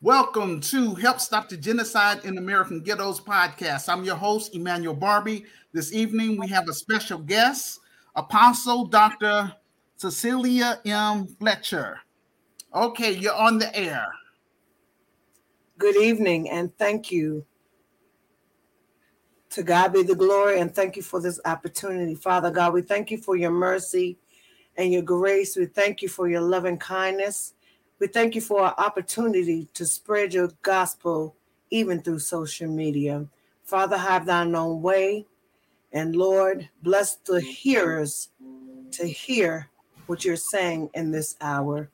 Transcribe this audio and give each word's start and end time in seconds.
Welcome 0.00 0.60
to 0.60 0.94
Help 0.94 1.18
Stop 1.18 1.48
the 1.48 1.56
Genocide 1.56 2.24
in 2.24 2.38
American 2.38 2.82
Ghettos 2.82 3.20
podcast. 3.20 3.88
I'm 3.88 4.04
your 4.04 4.14
host, 4.14 4.54
Emmanuel 4.54 4.94
Barbee. 4.94 5.44
This 5.72 5.92
evening, 5.92 6.38
we 6.38 6.46
have 6.46 6.68
a 6.68 6.72
special 6.72 7.18
guest, 7.18 7.80
Apostle 8.14 8.84
Dr. 8.84 9.52
Cecilia 9.96 10.80
M. 10.84 11.26
Fletcher. 11.26 11.98
Okay, 12.72 13.10
you're 13.10 13.34
on 13.34 13.58
the 13.58 13.76
air. 13.76 14.06
Good 15.78 15.96
evening, 15.96 16.48
and 16.48 16.72
thank 16.78 17.10
you. 17.10 17.44
To 19.50 19.64
God 19.64 19.92
be 19.92 20.04
the 20.04 20.14
glory, 20.14 20.60
and 20.60 20.72
thank 20.72 20.94
you 20.94 21.02
for 21.02 21.20
this 21.20 21.40
opportunity. 21.44 22.14
Father 22.14 22.52
God, 22.52 22.72
we 22.72 22.82
thank 22.82 23.10
you 23.10 23.18
for 23.18 23.34
your 23.34 23.50
mercy 23.50 24.16
and 24.76 24.92
your 24.92 25.02
grace. 25.02 25.56
We 25.56 25.66
thank 25.66 26.02
you 26.02 26.08
for 26.08 26.28
your 26.28 26.42
loving 26.42 26.78
kindness. 26.78 27.54
We 27.98 28.06
thank 28.06 28.36
you 28.36 28.40
for 28.40 28.60
our 28.60 28.74
opportunity 28.78 29.68
to 29.74 29.84
spread 29.84 30.32
your 30.32 30.50
gospel 30.62 31.34
even 31.70 32.00
through 32.00 32.20
social 32.20 32.68
media. 32.68 33.26
Father, 33.64 33.98
have 33.98 34.24
thine 34.24 34.54
own 34.54 34.82
way. 34.82 35.26
And 35.92 36.14
Lord, 36.14 36.68
bless 36.82 37.16
the 37.16 37.40
hearers 37.40 38.28
to 38.92 39.06
hear 39.06 39.68
what 40.06 40.24
you're 40.24 40.36
saying 40.36 40.90
in 40.94 41.10
this 41.10 41.36
hour. 41.40 41.90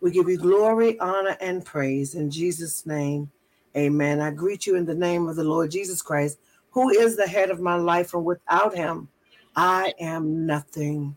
We 0.00 0.10
give 0.10 0.28
you 0.28 0.38
glory, 0.38 0.98
honor, 0.98 1.36
and 1.40 1.64
praise 1.64 2.14
in 2.14 2.30
Jesus' 2.30 2.86
name. 2.86 3.30
Amen. 3.76 4.20
I 4.20 4.30
greet 4.30 4.66
you 4.66 4.76
in 4.76 4.86
the 4.86 4.94
name 4.94 5.28
of 5.28 5.36
the 5.36 5.44
Lord 5.44 5.70
Jesus 5.70 6.00
Christ, 6.00 6.38
who 6.70 6.90
is 6.90 7.16
the 7.16 7.26
head 7.26 7.50
of 7.50 7.60
my 7.60 7.76
life, 7.76 8.14
and 8.14 8.24
without 8.24 8.74
him, 8.74 9.08
I 9.56 9.92
am 10.00 10.46
nothing. 10.46 11.16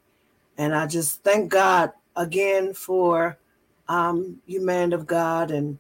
And 0.57 0.75
I 0.75 0.85
just 0.85 1.23
thank 1.23 1.49
God 1.49 1.91
again 2.15 2.73
for 2.73 3.37
um, 3.89 4.41
you 4.45 4.61
man 4.65 4.93
of 4.93 5.07
God, 5.07 5.51
and 5.51 5.77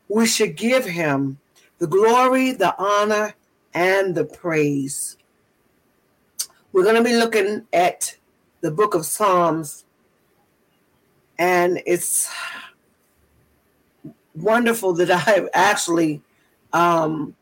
we 0.07 0.25
should 0.25 0.55
give 0.55 0.85
him 0.85 1.37
the 1.79 1.87
glory, 1.87 2.53
the 2.53 2.73
honor, 2.81 3.35
and 3.75 4.15
the 4.15 4.25
praise. 4.25 5.17
We're 6.71 6.83
going 6.83 6.95
to 6.95 7.03
be 7.03 7.15
looking 7.15 7.67
at 7.71 8.17
the 8.61 8.71
book 8.71 8.95
of 8.95 9.05
Psalms, 9.05 9.85
and 11.37 11.81
it's 11.85 12.31
wonderful 14.33 14.93
that 14.93 15.11
I've 15.27 15.49
actually 15.53 16.21
um, 16.73 17.35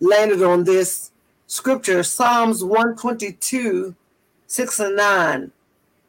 landed 0.00 0.42
on 0.42 0.64
this 0.64 1.12
scripture, 1.46 2.02
Psalms 2.02 2.62
122, 2.62 3.94
6 4.46 4.80
and 4.80 4.96
9. 4.96 5.52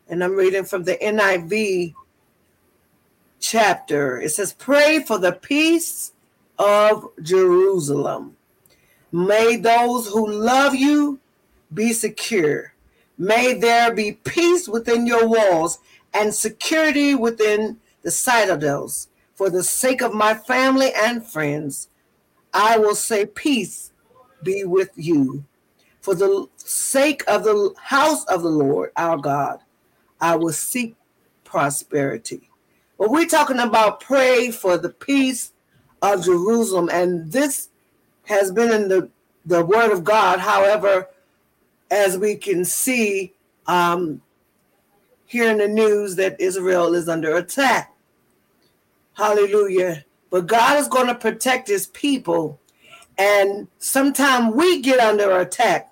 And 0.10 0.24
I'm 0.24 0.36
reading 0.36 0.64
from 0.64 0.84
the 0.84 0.96
NIV 0.96 1.94
chapter. 3.40 4.22
It 4.22 4.30
says, 4.30 4.54
Pray 4.54 5.04
for 5.04 5.18
the 5.18 5.34
peace 5.34 6.14
of 6.58 7.10
Jerusalem. 7.22 8.37
May 9.12 9.56
those 9.56 10.08
who 10.08 10.30
love 10.30 10.76
you 10.76 11.20
be 11.74 11.94
secure. 11.94 12.74
May 13.18 13.54
there 13.54 13.94
be 13.94 14.14
peace 14.14 14.68
within 14.68 15.08
your 15.08 15.28
walls 15.28 15.80
and 16.14 16.34
security 16.34 17.16
within 17.16 17.78
the 18.04 18.12
citadels. 18.12 19.10
For 19.36 19.50
the 19.50 19.64
sake 19.64 20.02
of 20.02 20.14
my 20.14 20.34
family 20.34 20.92
and 20.96 21.26
friends, 21.26 21.90
I 22.54 22.78
will 22.78 22.96
say, 22.96 23.26
Peace 23.26 23.92
be 24.44 24.64
with 24.64 24.92
you. 24.96 25.44
For 26.02 26.16
the 26.16 26.48
sake 26.56 27.24
of 27.28 27.44
the 27.44 27.74
house 27.82 28.24
of 28.26 28.42
the 28.42 28.50
Lord 28.50 28.92
our 28.96 29.18
God, 29.18 29.60
I 30.22 30.36
will 30.36 30.54
seek 30.54 30.96
prosperity. 31.44 32.50
But 32.98 33.12
we're 33.12 33.28
talking 33.28 33.60
about 33.60 34.00
pray 34.00 34.52
for 34.52 34.78
the 34.78 34.90
peace 34.90 35.54
of 36.02 36.24
Jerusalem, 36.24 36.90
and 36.92 37.32
this 37.32 37.70
has 38.28 38.52
been 38.52 38.72
in 38.72 38.90
the, 38.90 39.10
the 39.46 39.66
Word 39.66 39.92
of 39.92 40.04
God. 40.04 40.40
However, 40.40 41.08
as 41.90 42.18
we 42.18 42.36
can 42.36 42.66
see 42.66 43.34
um, 43.68 44.22
here 45.26 45.50
in 45.50 45.58
the 45.58 45.68
news, 45.68 46.16
that 46.18 46.40
Israel 46.40 46.94
is 46.94 47.08
under 47.08 47.38
attack. 47.38 47.94
Hallelujah. 49.14 50.04
But 50.30 50.48
God 50.48 50.78
is 50.78 50.88
going 50.88 51.08
to 51.08 51.16
protect 51.16 51.70
his 51.70 51.88
people. 51.88 52.60
And 53.18 53.68
sometimes 53.80 54.54
we 54.54 54.82
get 54.82 55.00
under 55.00 55.40
attack, 55.40 55.92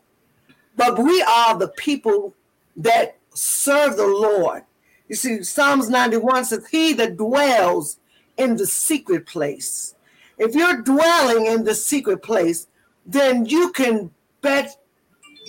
but 0.75 0.99
we 0.99 1.21
are 1.23 1.57
the 1.57 1.69
people 1.69 2.35
that 2.75 3.17
serve 3.33 3.97
the 3.97 4.05
Lord. 4.05 4.63
You 5.07 5.15
see, 5.15 5.41
Psalms 5.41 5.89
91 5.89 6.45
says, 6.45 6.67
He 6.67 6.93
that 6.93 7.17
dwells 7.17 7.97
in 8.37 8.57
the 8.57 8.67
secret 8.67 9.25
place 9.25 9.94
if 10.37 10.55
you're 10.55 10.81
dwelling 10.81 11.45
in 11.47 11.63
the 11.63 11.75
secret 11.75 12.21
place, 12.21 12.67
then 13.05 13.45
you 13.45 13.71
can 13.71 14.11
bet 14.41 14.77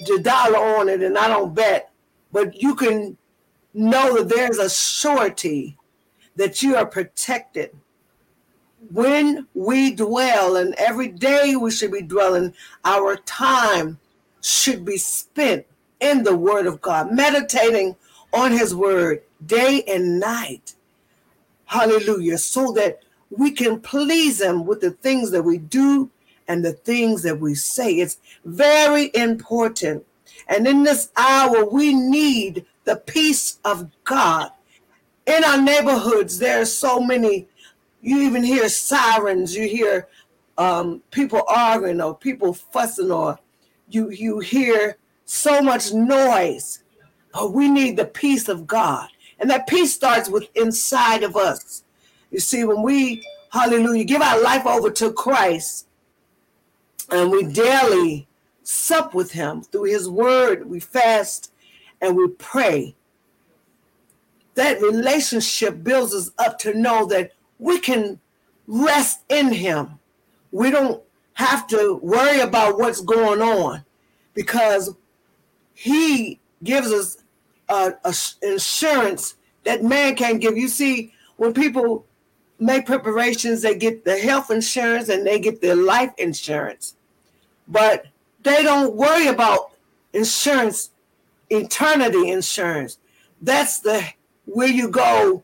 the 0.07 0.21
dollar 0.21 0.59
on 0.59 0.89
it, 0.89 1.03
and 1.03 1.17
I 1.17 1.29
don't 1.29 1.55
bet, 1.55 1.91
but 2.33 2.61
you 2.61 2.75
can 2.75 3.17
know 3.73 4.17
that 4.17 4.29
there's 4.29 4.59
a 4.59 4.71
surety 4.71 5.77
that 6.37 6.63
you 6.63 6.77
are 6.77 6.87
protected. 6.87 7.71
When 8.93 9.47
we 9.55 9.95
dwell, 9.95 10.57
and 10.57 10.75
every 10.75 11.09
day 11.09 11.57
we 11.57 11.71
should 11.71 11.93
be 11.93 12.03
dwelling, 12.03 12.55
our 12.85 13.17
time 13.17 13.99
should 14.43 14.85
be 14.85 14.99
spent 14.99 15.67
in 16.01 16.23
the 16.23 16.37
Word 16.37 16.67
of 16.67 16.81
God, 16.81 17.13
meditating 17.13 17.97
on 18.33 18.53
His 18.53 18.75
Word 18.75 19.23
day 19.45 19.83
and 19.89 20.21
night. 20.21 20.75
Hallelujah. 21.65 22.39
So 22.39 22.71
that 22.73 23.01
we 23.31 23.51
can 23.53 23.81
please 23.81 24.41
Him 24.41 24.67
with 24.67 24.81
the 24.81 24.93
things 24.93 25.31
that 25.33 25.43
we 25.43 25.59
do 25.59 26.11
and 26.49 26.65
the 26.65 26.73
things 26.73 27.23
that 27.25 27.41
we 27.41 27.55
say. 27.55 27.95
It's 27.95 28.19
very 28.45 29.11
important. 29.15 30.07
And 30.49 30.67
in 30.67 30.85
this 30.85 31.11
hour, 31.17 31.65
we 31.69 31.95
need 31.95 32.67
the 32.85 32.97
peace 32.97 33.59
of 33.65 33.91
God 34.05 34.51
In 35.27 35.45
our 35.45 35.61
neighborhoods, 35.61 36.39
there 36.39 36.61
are 36.63 36.67
so 36.67 37.01
many. 37.01 37.49
You 38.03 38.23
even 38.23 38.45
hear 38.45 38.69
sirens. 38.69 39.57
You 39.57 39.69
hear 39.69 40.09
um, 40.59 41.03
people 41.13 41.43
arguing 41.49 42.01
or 42.01 42.17
people 42.17 42.55
fussing, 42.55 43.11
or 43.11 43.39
you 43.89 44.11
you 44.11 44.41
hear 44.41 44.99
so 45.27 45.63
much 45.63 45.93
noise. 45.93 46.85
But 47.33 47.55
we 47.55 47.69
need 47.71 47.97
the 47.97 48.07
peace 48.07 48.49
of 48.49 48.67
God, 48.67 49.09
and 49.41 49.51
that 49.51 49.69
peace 49.69 49.95
starts 49.95 50.31
with 50.31 50.49
inside 50.57 51.25
of 51.25 51.37
us. 51.37 51.85
You 52.31 52.41
see, 52.41 52.65
when 52.65 52.83
we 52.83 53.25
hallelujah 53.51 54.05
give 54.05 54.23
our 54.23 54.41
life 54.43 54.67
over 54.67 54.91
to 54.91 55.13
Christ, 55.13 55.87
and 57.11 57.31
we 57.31 57.45
daily 57.45 58.27
sup 58.63 59.15
with 59.15 59.31
Him 59.33 59.63
through 59.63 59.85
His 59.85 60.09
Word, 60.09 60.69
we 60.69 60.81
fast 60.81 61.53
and 62.01 62.17
we 62.17 62.29
pray. 62.29 62.95
That 64.55 64.81
relationship 64.81 65.85
builds 65.85 66.15
us 66.15 66.31
up 66.39 66.59
to 66.61 66.75
know 66.75 67.07
that 67.07 67.33
we 67.59 67.79
can 67.79 68.19
rest 68.67 69.21
in 69.29 69.53
Him 69.53 69.99
we 70.57 70.71
don't 70.71 71.03
have 71.35 71.67
to 71.67 72.01
worry 72.03 72.41
about 72.41 72.79
what's 72.79 73.03
going 73.03 73.43
on 73.43 73.85
because 74.33 74.95
he 75.75 76.41
gives 76.63 76.91
us 76.91 77.19
a, 77.69 77.93
a 78.05 78.15
insurance 78.41 79.35
that 79.65 79.85
man 79.85 80.17
can't 80.17 80.41
give. 80.41 80.57
You 80.57 80.69
see, 80.69 81.13
when 81.37 81.53
people 81.53 82.07
make 82.59 82.87
preparations, 82.87 83.63
they 83.63 83.77
get 83.77 84.05
the 84.05 84.19
health 84.19 84.51
insurance 84.51 85.09
and 85.09 85.27
they 85.27 85.39
get 85.39 85.61
their 85.61 85.77
life 85.77 86.13
insurance, 86.19 86.97
but 87.69 88.07
they 88.43 88.63
don't 88.63 88.95
worry 88.95 89.27
about 89.27 89.73
insurance, 90.13 90.91
eternity 91.51 92.31
insurance. 92.31 92.99
That's 93.43 93.81
the 93.81 94.05
where 94.47 94.69
you 94.69 94.89
go 94.89 95.43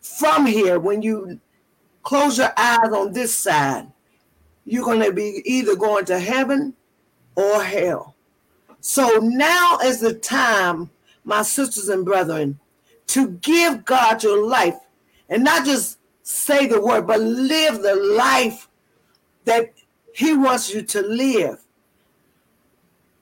from 0.00 0.46
here 0.46 0.78
when 0.78 1.02
you 1.02 1.40
close 2.02 2.38
your 2.38 2.52
eyes 2.56 2.92
on 2.92 3.12
this 3.12 3.34
side 3.34 3.88
you're 4.68 4.84
going 4.84 5.02
to 5.02 5.12
be 5.12 5.42
either 5.46 5.74
going 5.74 6.04
to 6.04 6.18
heaven 6.18 6.74
or 7.34 7.62
hell. 7.62 8.14
So 8.80 9.18
now 9.22 9.78
is 9.82 10.00
the 10.00 10.14
time, 10.14 10.90
my 11.24 11.42
sisters 11.42 11.88
and 11.88 12.04
brethren, 12.04 12.58
to 13.08 13.30
give 13.30 13.84
God 13.86 14.22
your 14.22 14.46
life 14.46 14.76
and 15.30 15.42
not 15.42 15.64
just 15.64 15.97
say 16.28 16.66
the 16.66 16.78
word, 16.78 17.06
but 17.06 17.20
live 17.20 17.80
the 17.80 17.94
life 17.94 18.68
that 19.46 19.72
He 20.14 20.34
wants 20.36 20.72
you 20.74 20.82
to 20.82 21.00
live. 21.00 21.58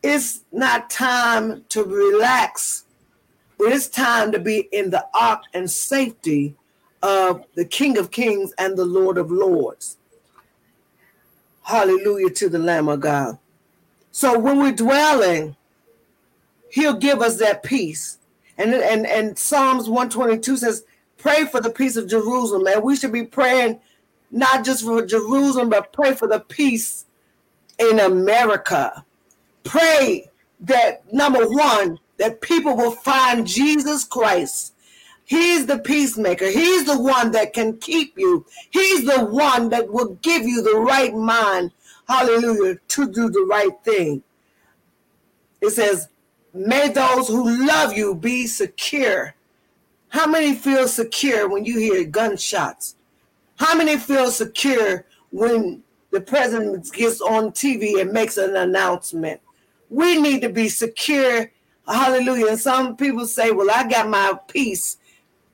It's 0.03 0.43
not 0.50 0.91
time 0.91 1.64
to 1.69 1.85
relax, 1.85 2.85
but 3.58 3.69
it's 3.69 3.87
time 3.87 4.32
to 4.32 4.41
be 4.41 4.69
in 4.73 4.91
the 4.91 5.06
ark 5.14 5.43
and 5.55 5.70
safety 5.70 6.56
of 7.00 7.44
the 7.55 7.64
King 7.64 7.97
of 7.97 8.11
Kings 8.11 8.53
and 8.58 8.76
the 8.76 8.85
Lord 8.85 9.19
of 9.19 9.31
Lords. 9.31 9.99
Hallelujah 11.62 12.31
to 12.31 12.49
the 12.49 12.59
Lamb 12.59 12.88
of 12.88 13.00
God. 13.00 13.38
So 14.11 14.37
when 14.37 14.59
we're 14.59 14.73
dwelling, 14.73 15.55
He'll 16.70 16.97
give 16.97 17.23
us 17.23 17.38
that 17.38 17.62
peace. 17.62 18.19
And, 18.59 18.75
and, 18.75 19.06
and 19.06 19.38
Psalms 19.38 19.88
122 19.88 20.56
says, 20.56 20.85
Pray 21.26 21.44
for 21.44 21.61
the 21.61 21.70
peace 21.70 21.96
of 21.96 22.08
Jerusalem. 22.08 22.69
And 22.69 22.84
we 22.84 22.94
should 22.94 23.11
be 23.11 23.25
praying 23.25 23.81
not 24.31 24.64
just 24.64 24.84
for 24.84 25.05
Jerusalem, 25.05 25.70
but 25.70 25.93
pray 25.93 26.14
for 26.14 26.28
the 26.28 26.38
peace 26.38 27.06
in 27.81 27.99
America. 27.99 29.05
Pray 29.64 30.31
that, 30.61 31.12
number 31.12 31.49
one, 31.49 31.99
that 32.19 32.40
people 32.43 32.76
will 32.76 32.93
find 32.93 33.44
Jesus 33.44 34.05
Christ 34.05 34.75
He's 35.26 35.67
the 35.67 35.81
peacemaker. 35.81 36.49
He's 36.49 36.84
the 36.84 37.00
one 37.00 37.32
that 37.32 37.52
can 37.52 37.78
keep 37.78 38.17
you. 38.17 38.46
He's 38.70 39.05
the 39.05 39.25
one 39.25 39.70
that 39.70 39.93
will 39.93 40.14
give 40.23 40.44
you 40.44 40.62
the 40.62 40.76
right 40.76 41.12
mind, 41.12 41.73
hallelujah, 42.06 42.76
to 42.87 43.11
do 43.11 43.28
the 43.28 43.44
right 43.50 43.73
thing. 43.82 44.23
It 45.61 45.70
says, 45.70 46.08
May 46.55 46.90
those 46.90 47.26
who 47.26 47.67
love 47.67 47.96
you 47.96 48.14
be 48.14 48.46
secure. 48.46 49.34
How 50.17 50.27
many 50.27 50.55
feel 50.55 50.89
secure 50.89 51.47
when 51.47 51.67
you 51.67 51.79
hear 51.79 52.03
gunshots? 52.03 52.97
How 53.57 53.77
many 53.77 53.99
feel 53.99 54.31
secure 54.31 55.05
when 55.31 55.83
the 56.11 56.23
president 56.23 56.91
gets 56.91 57.21
on 57.21 57.51
TV 57.51 58.01
and 58.01 58.13
makes 58.13 58.39
an 58.39 58.57
announcement? 58.57 59.43
We 59.91 60.19
need 60.19 60.41
to 60.41 60.49
be 60.49 60.71
secure. 60.71 61.53
Hallelujah. 61.87 62.47
And 62.47 62.59
some 62.59 62.97
people 62.97 63.27
say, 63.27 63.51
Well, 63.51 63.71
I 63.71 63.87
got 63.87 64.09
my 64.09 64.39
peace 64.49 64.97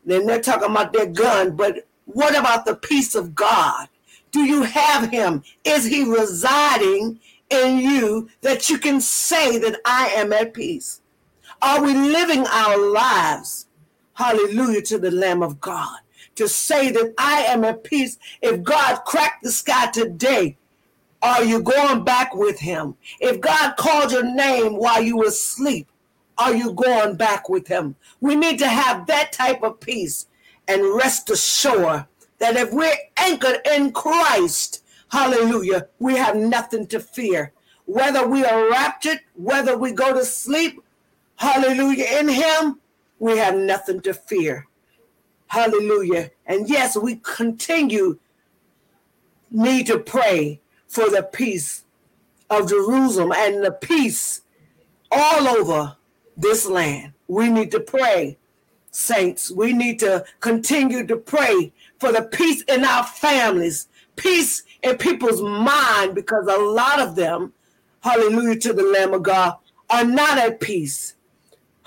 then 0.05 0.27
they're 0.27 0.41
talking 0.41 0.71
about 0.71 0.93
their 0.93 1.07
gun, 1.07 1.57
but 1.57 1.89
what 2.05 2.39
about 2.39 2.65
the 2.65 2.77
peace 2.77 3.17
of 3.17 3.35
God? 3.35 3.89
Do 4.31 4.45
you 4.45 4.63
have 4.63 5.11
him? 5.11 5.43
Is 5.65 5.87
he 5.87 6.05
residing 6.05 7.19
in 7.51 7.79
you 7.79 8.31
that 8.43 8.71
you 8.71 8.79
can 8.79 9.01
say 9.01 9.59
that 9.59 9.81
I 9.85 10.07
am 10.15 10.33
at 10.33 10.55
peace? 10.55 11.01
Are 11.61 11.83
we 11.83 11.95
living 11.95 12.47
our 12.47 12.79
lives? 12.79 13.67
Hallelujah 14.23 14.83
to 14.83 14.99
the 14.99 15.11
Lamb 15.11 15.43
of 15.43 15.61
God. 15.61 15.99
To 16.37 16.47
say 16.47 16.93
that 16.93 17.13
I 17.19 17.43
am 17.43 17.65
at 17.65 17.83
peace. 17.83 18.19
If 18.41 18.63
God 18.63 19.01
cracked 19.05 19.43
the 19.43 19.51
sky 19.51 19.91
today, 19.91 20.57
are 21.21 21.43
you 21.43 21.61
going 21.61 22.05
back 22.05 22.33
with 22.33 22.61
him? 22.61 22.95
If 23.19 23.41
God 23.41 23.77
called 23.77 24.13
your 24.13 24.23
name 24.23 24.77
while 24.77 25.03
you 25.03 25.17
were 25.17 25.27
asleep, 25.27 25.89
are 26.39 26.55
you 26.55 26.73
going 26.73 27.17
back 27.17 27.49
with 27.49 27.67
him? 27.67 27.97
We 28.21 28.37
need 28.37 28.61
to 28.61 28.69
have 28.69 29.09
that 29.09 29.33
type 29.33 29.65
of 29.65 29.81
peace 29.81 30.29
and 30.69 30.95
rest 30.95 31.29
assured 31.29 32.07
that 32.39 32.55
if 32.55 32.73
we're 32.73 32.95
anchored 33.17 33.59
in 33.75 33.91
Christ, 33.91 34.85
hallelujah, 35.11 35.89
we 35.99 36.15
have 36.15 36.37
nothing 36.37 36.87
to 36.87 37.01
fear. 37.01 37.51
Whether 37.87 38.25
we 38.29 38.45
are 38.45 38.71
raptured, 38.71 39.19
whether 39.35 39.77
we 39.77 39.91
go 39.91 40.15
to 40.15 40.25
sleep, 40.25 40.81
hallelujah, 41.35 42.21
in 42.21 42.29
him, 42.29 42.79
we 43.23 43.39
have 43.39 43.55
nothing 43.55 44.01
to 44.01 44.13
fear. 44.13 44.67
Hallelujah. 45.47 46.33
And 46.45 46.69
yes, 46.69 46.97
we 46.97 47.21
continue 47.23 48.19
need 49.49 49.87
to 49.87 50.01
pray 50.01 50.61
for 50.89 51.09
the 51.09 51.23
peace 51.23 51.85
of 52.51 52.69
Jerusalem 52.69 53.31
and 53.31 53.63
the 53.63 53.71
peace 53.71 54.41
all 55.13 55.47
over 55.47 55.97
this 56.37 56.67
land. 56.67 57.13
We 57.29 57.49
need 57.49 57.71
to 57.71 57.79
pray, 57.79 58.39
saints. 58.91 59.53
We 59.53 59.73
need 59.73 60.01
to 60.01 60.25
continue 60.41 61.07
to 61.07 61.17
pray 61.17 61.73
for 62.01 62.11
the 62.11 62.23
peace 62.23 62.63
in 62.63 62.85
our 62.85 63.05
families, 63.05 63.87
peace 64.17 64.65
in 64.83 64.97
people's 64.97 65.41
mind, 65.41 66.17
because 66.17 66.49
a 66.49 66.59
lot 66.59 66.99
of 66.99 67.15
them, 67.15 67.53
hallelujah 68.01 68.59
to 68.59 68.73
the 68.73 68.83
Lamb 68.83 69.15
of 69.15 69.23
God, 69.23 69.59
are 69.91 70.05
not 70.05 70.39
at 70.39 70.59
peace. 70.59 71.15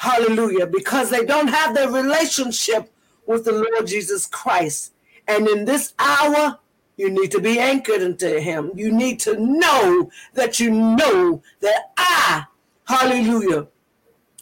Hallelujah, 0.06 0.68
because 0.68 1.10
they 1.10 1.26
don't 1.26 1.48
have 1.48 1.74
their 1.74 1.90
relationship 1.90 2.94
with 3.26 3.44
the 3.44 3.52
Lord 3.52 3.88
Jesus 3.88 4.28
Christ. 4.28 4.94
And 5.28 5.48
in 5.48 5.66
this 5.66 5.96
hour, 5.98 6.60
you 6.96 7.10
need 7.10 7.32
to 7.32 7.42
be 7.42 7.58
anchored 7.58 8.04
into 8.04 8.40
Him. 8.40 8.72
You 8.76 8.92
need 8.92 9.20
to 9.22 9.36
know 9.40 10.12
that 10.36 10.60
you 10.60 10.70
know 10.70 11.42
that 11.62 11.92
I, 11.98 12.44
hallelujah, 12.88 13.66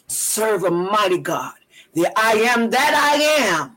serve 0.06 0.64
a 0.64 0.70
mighty 0.70 1.16
God. 1.16 1.54
The 1.94 2.12
I 2.14 2.32
am 2.32 2.68
that 2.68 2.94
I 2.94 3.22
am, 3.48 3.76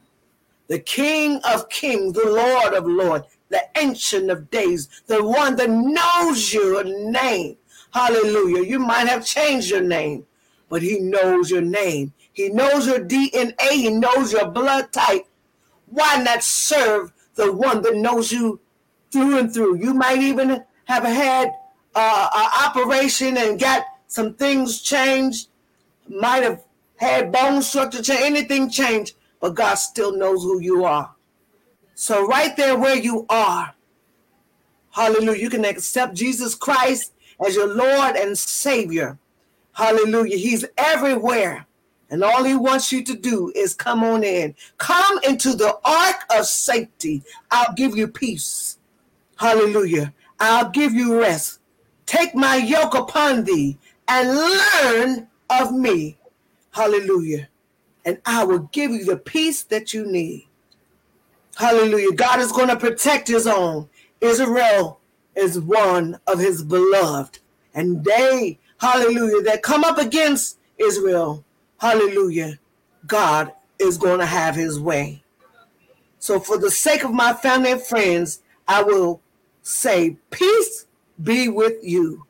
the 0.67 0.79
King 0.79 1.39
of 1.45 1.69
kings, 1.69 2.11
the 2.11 2.29
Lord 2.29 2.73
of 2.73 2.85
lords, 2.85 3.27
the 3.47 3.63
Ancient 3.77 4.29
of 4.29 4.51
Days, 4.51 4.89
the 5.07 5.23
one 5.23 5.55
that 5.55 5.69
knows 5.69 6.53
your 6.53 6.83
name. 6.83 7.55
Hallelujah. 7.91 8.63
You 8.63 8.79
might 8.79 9.07
have 9.07 9.25
changed 9.25 9.69
your 9.69 9.83
name, 9.83 10.25
but 10.69 10.81
He 10.81 10.99
knows 10.99 11.49
your 11.51 11.61
name. 11.61 12.13
He 12.33 12.49
knows 12.49 12.87
your 12.87 12.99
DNA. 12.99 13.69
He 13.71 13.89
knows 13.89 14.31
your 14.31 14.47
blood 14.47 14.91
type. 14.91 15.27
Why 15.87 16.21
not 16.21 16.43
serve 16.43 17.11
the 17.35 17.51
one 17.51 17.81
that 17.83 17.95
knows 17.95 18.31
you 18.31 18.59
through 19.11 19.37
and 19.37 19.53
through? 19.53 19.77
You 19.77 19.93
might 19.93 20.19
even 20.19 20.63
have 20.85 21.03
had 21.03 21.51
uh, 21.95 22.29
an 22.35 22.65
operation 22.65 23.37
and 23.37 23.59
got 23.59 23.85
some 24.07 24.33
things 24.33 24.81
changed 24.81 25.49
might 26.09 26.43
have 26.43 26.63
had 26.97 27.31
bone 27.31 27.61
structure 27.61 28.01
change, 28.01 28.21
anything 28.21 28.69
change, 28.69 29.13
but 29.39 29.55
God 29.55 29.75
still 29.75 30.15
knows 30.15 30.43
who 30.43 30.59
you 30.59 30.85
are. 30.85 31.13
So 31.95 32.25
right 32.25 32.55
there 32.55 32.77
where 32.77 32.95
you 32.95 33.25
are, 33.29 33.73
hallelujah, 34.91 35.41
you 35.41 35.49
can 35.49 35.65
accept 35.65 36.15
Jesus 36.15 36.55
Christ 36.55 37.13
as 37.45 37.55
your 37.55 37.73
Lord 37.73 38.15
and 38.15 38.37
Savior. 38.37 39.17
Hallelujah. 39.77 40.37
He's 40.37 40.65
everywhere. 40.77 41.67
And 42.11 42.23
all 42.23 42.43
he 42.45 42.55
wants 42.55 42.91
you 42.93 43.03
to 43.05 43.15
do 43.17 43.53
is 43.55 43.75
come 43.75 44.03
on 44.03 44.23
in. 44.23 44.55
Come 44.79 45.19
into 45.27 45.55
the 45.55 45.79
ark 45.85 46.25
of 46.31 46.47
safety. 46.47 47.23
I'll 47.51 47.75
give 47.75 47.97
you 47.97 48.07
peace. 48.09 48.79
Hallelujah. 49.37 50.13
I'll 50.39 50.69
give 50.71 50.93
you 50.93 51.19
rest. 51.19 51.61
Take 52.07 52.35
my 52.35 52.57
yoke 52.57 52.95
upon 52.95 53.45
thee 53.45 53.77
and 54.09 54.29
learn 54.29 55.27
of 55.51 55.73
me. 55.73 56.17
Hallelujah. 56.71 57.47
and 58.05 58.19
I 58.25 58.45
will 58.45 58.59
give 58.73 58.91
you 58.91 59.05
the 59.05 59.17
peace 59.17 59.63
that 59.65 59.93
you 59.93 60.05
need. 60.05 60.47
Hallelujah. 61.57 62.13
God 62.13 62.39
is 62.39 62.51
going 62.51 62.69
to 62.69 62.77
protect 62.77 63.27
his 63.27 63.47
own. 63.47 63.89
Israel 64.21 64.99
is 65.35 65.59
one 65.59 66.19
of 66.27 66.39
his 66.39 66.63
beloved. 66.63 67.39
And 67.75 68.03
they, 68.05 68.59
hallelujah, 68.79 69.41
that 69.43 69.63
come 69.63 69.83
up 69.83 69.97
against 69.97 70.57
Israel, 70.77 71.43
hallelujah, 71.79 72.59
God 73.05 73.51
is 73.79 73.97
going 73.97 74.19
to 74.19 74.25
have 74.25 74.55
his 74.55 74.79
way. 74.79 75.23
So, 76.19 76.39
for 76.39 76.57
the 76.57 76.71
sake 76.71 77.03
of 77.03 77.13
my 77.13 77.33
family 77.33 77.71
and 77.71 77.81
friends, 77.81 78.41
I 78.67 78.83
will 78.83 79.21
say, 79.61 80.17
Peace 80.29 80.85
be 81.21 81.49
with 81.49 81.83
you. 81.83 82.25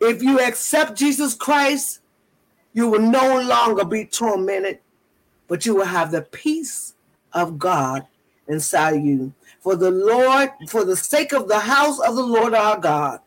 If 0.00 0.22
you 0.22 0.40
accept 0.40 0.96
Jesus 0.98 1.34
Christ, 1.34 2.00
you 2.72 2.88
will 2.88 3.00
no 3.00 3.40
longer 3.40 3.84
be 3.84 4.06
tormented, 4.06 4.78
but 5.48 5.66
you 5.66 5.74
will 5.74 5.84
have 5.84 6.10
the 6.10 6.22
peace 6.22 6.94
of 7.32 7.58
God 7.58 8.06
inside 8.48 9.02
you. 9.02 9.32
For 9.60 9.76
the 9.76 9.90
Lord, 9.90 10.50
for 10.68 10.84
the 10.84 10.96
sake 10.96 11.32
of 11.32 11.48
the 11.48 11.60
house 11.60 12.00
of 12.00 12.16
the 12.16 12.22
Lord 12.22 12.54
our 12.54 12.78
God, 12.78 13.20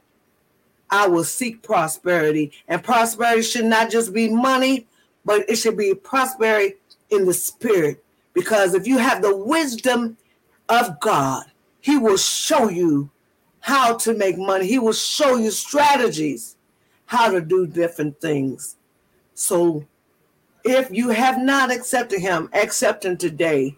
I 0.93 1.07
will 1.07 1.23
seek 1.23 1.63
prosperity. 1.63 2.51
And 2.67 2.83
prosperity 2.83 3.41
should 3.41 3.65
not 3.65 3.89
just 3.89 4.13
be 4.13 4.29
money, 4.29 4.85
but 5.25 5.49
it 5.49 5.55
should 5.55 5.75
be 5.75 5.95
prosperity 5.95 6.75
in 7.09 7.25
the 7.25 7.33
spirit. 7.33 8.05
Because 8.33 8.75
if 8.75 8.85
you 8.85 8.99
have 8.99 9.23
the 9.23 9.35
wisdom 9.35 10.17
of 10.69 10.99
God, 10.99 11.45
He 11.81 11.97
will 11.97 12.17
show 12.17 12.69
you 12.69 13.09
how 13.61 13.95
to 13.97 14.13
make 14.13 14.37
money. 14.37 14.67
He 14.67 14.77
will 14.77 14.93
show 14.93 15.35
you 15.35 15.49
strategies 15.49 16.57
how 17.07 17.31
to 17.31 17.41
do 17.41 17.65
different 17.65 18.21
things. 18.21 18.75
So 19.33 19.87
if 20.63 20.91
you 20.91 21.09
have 21.09 21.39
not 21.39 21.71
accepted 21.71 22.19
Him, 22.19 22.49
accept 22.53 23.03
Him 23.03 23.17
today 23.17 23.75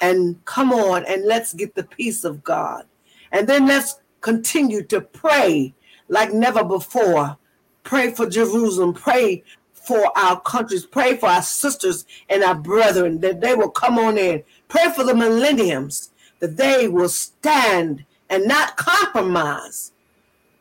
and 0.00 0.42
come 0.46 0.72
on 0.72 1.04
and 1.04 1.26
let's 1.26 1.52
get 1.52 1.74
the 1.74 1.84
peace 1.84 2.24
of 2.24 2.42
God. 2.42 2.86
And 3.32 3.46
then 3.46 3.66
let's 3.66 4.00
continue 4.22 4.82
to 4.84 5.02
pray 5.02 5.74
like 6.08 6.32
never 6.32 6.64
before. 6.64 7.36
Pray 7.84 8.10
for 8.12 8.28
Jerusalem. 8.28 8.92
Pray 8.92 9.44
for 9.72 10.12
our 10.18 10.40
countries. 10.40 10.84
Pray 10.84 11.16
for 11.16 11.26
our 11.28 11.42
sisters 11.42 12.04
and 12.28 12.42
our 12.42 12.54
brethren 12.54 13.20
that 13.20 13.40
they 13.40 13.54
will 13.54 13.70
come 13.70 13.98
on 13.98 14.18
in. 14.18 14.42
Pray 14.68 14.92
for 14.94 15.04
the 15.04 15.14
millenniums 15.14 16.10
that 16.40 16.56
they 16.56 16.88
will 16.88 17.08
stand 17.08 18.04
and 18.30 18.46
not 18.46 18.76
compromise 18.76 19.92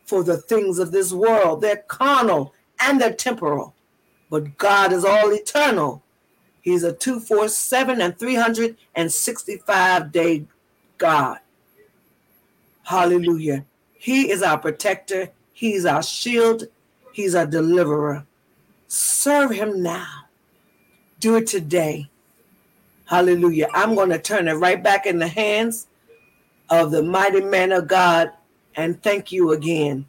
for 0.05 0.23
the 0.23 0.37
things 0.37 0.79
of 0.79 0.91
this 0.91 1.11
world. 1.11 1.61
They're 1.61 1.83
carnal 1.87 2.53
and 2.79 3.01
they're 3.01 3.13
temporal, 3.13 3.75
but 4.29 4.57
God 4.57 4.93
is 4.93 5.03
all 5.03 5.33
eternal. 5.33 6.01
He's 6.61 6.83
a 6.83 6.93
247 6.93 8.01
and 8.01 8.17
365 8.17 10.11
day 10.11 10.45
God. 10.97 11.39
Hallelujah. 12.83 13.65
He 13.93 14.31
is 14.31 14.41
our 14.41 14.57
protector. 14.57 15.29
He's 15.57 15.87
our 15.87 16.03
shield. 16.03 16.65
He's 17.13 17.33
our 17.33 17.47
deliverer. 17.47 18.27
Serve 18.87 19.49
him 19.49 19.81
now. 19.81 20.25
Do 21.19 21.35
it 21.37 21.47
today. 21.47 22.11
Hallelujah. 23.05 23.67
I'm 23.73 23.95
going 23.95 24.11
to 24.11 24.19
turn 24.19 24.47
it 24.47 24.53
right 24.53 24.83
back 24.83 25.07
in 25.07 25.17
the 25.17 25.27
hands 25.27 25.87
of 26.69 26.91
the 26.91 27.01
mighty 27.01 27.41
man 27.41 27.71
of 27.71 27.87
God 27.87 28.33
and 28.75 29.01
thank 29.01 29.31
you 29.31 29.53
again. 29.53 30.05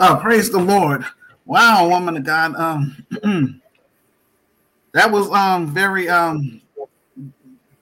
Oh, 0.00 0.18
praise 0.20 0.50
the 0.50 0.58
Lord. 0.58 1.04
Wow, 1.44 1.88
woman 1.88 2.16
of 2.16 2.24
God. 2.24 2.56
Um 2.56 3.06
that 4.92 5.08
was 5.08 5.30
um 5.30 5.68
very 5.68 6.08
um 6.08 6.60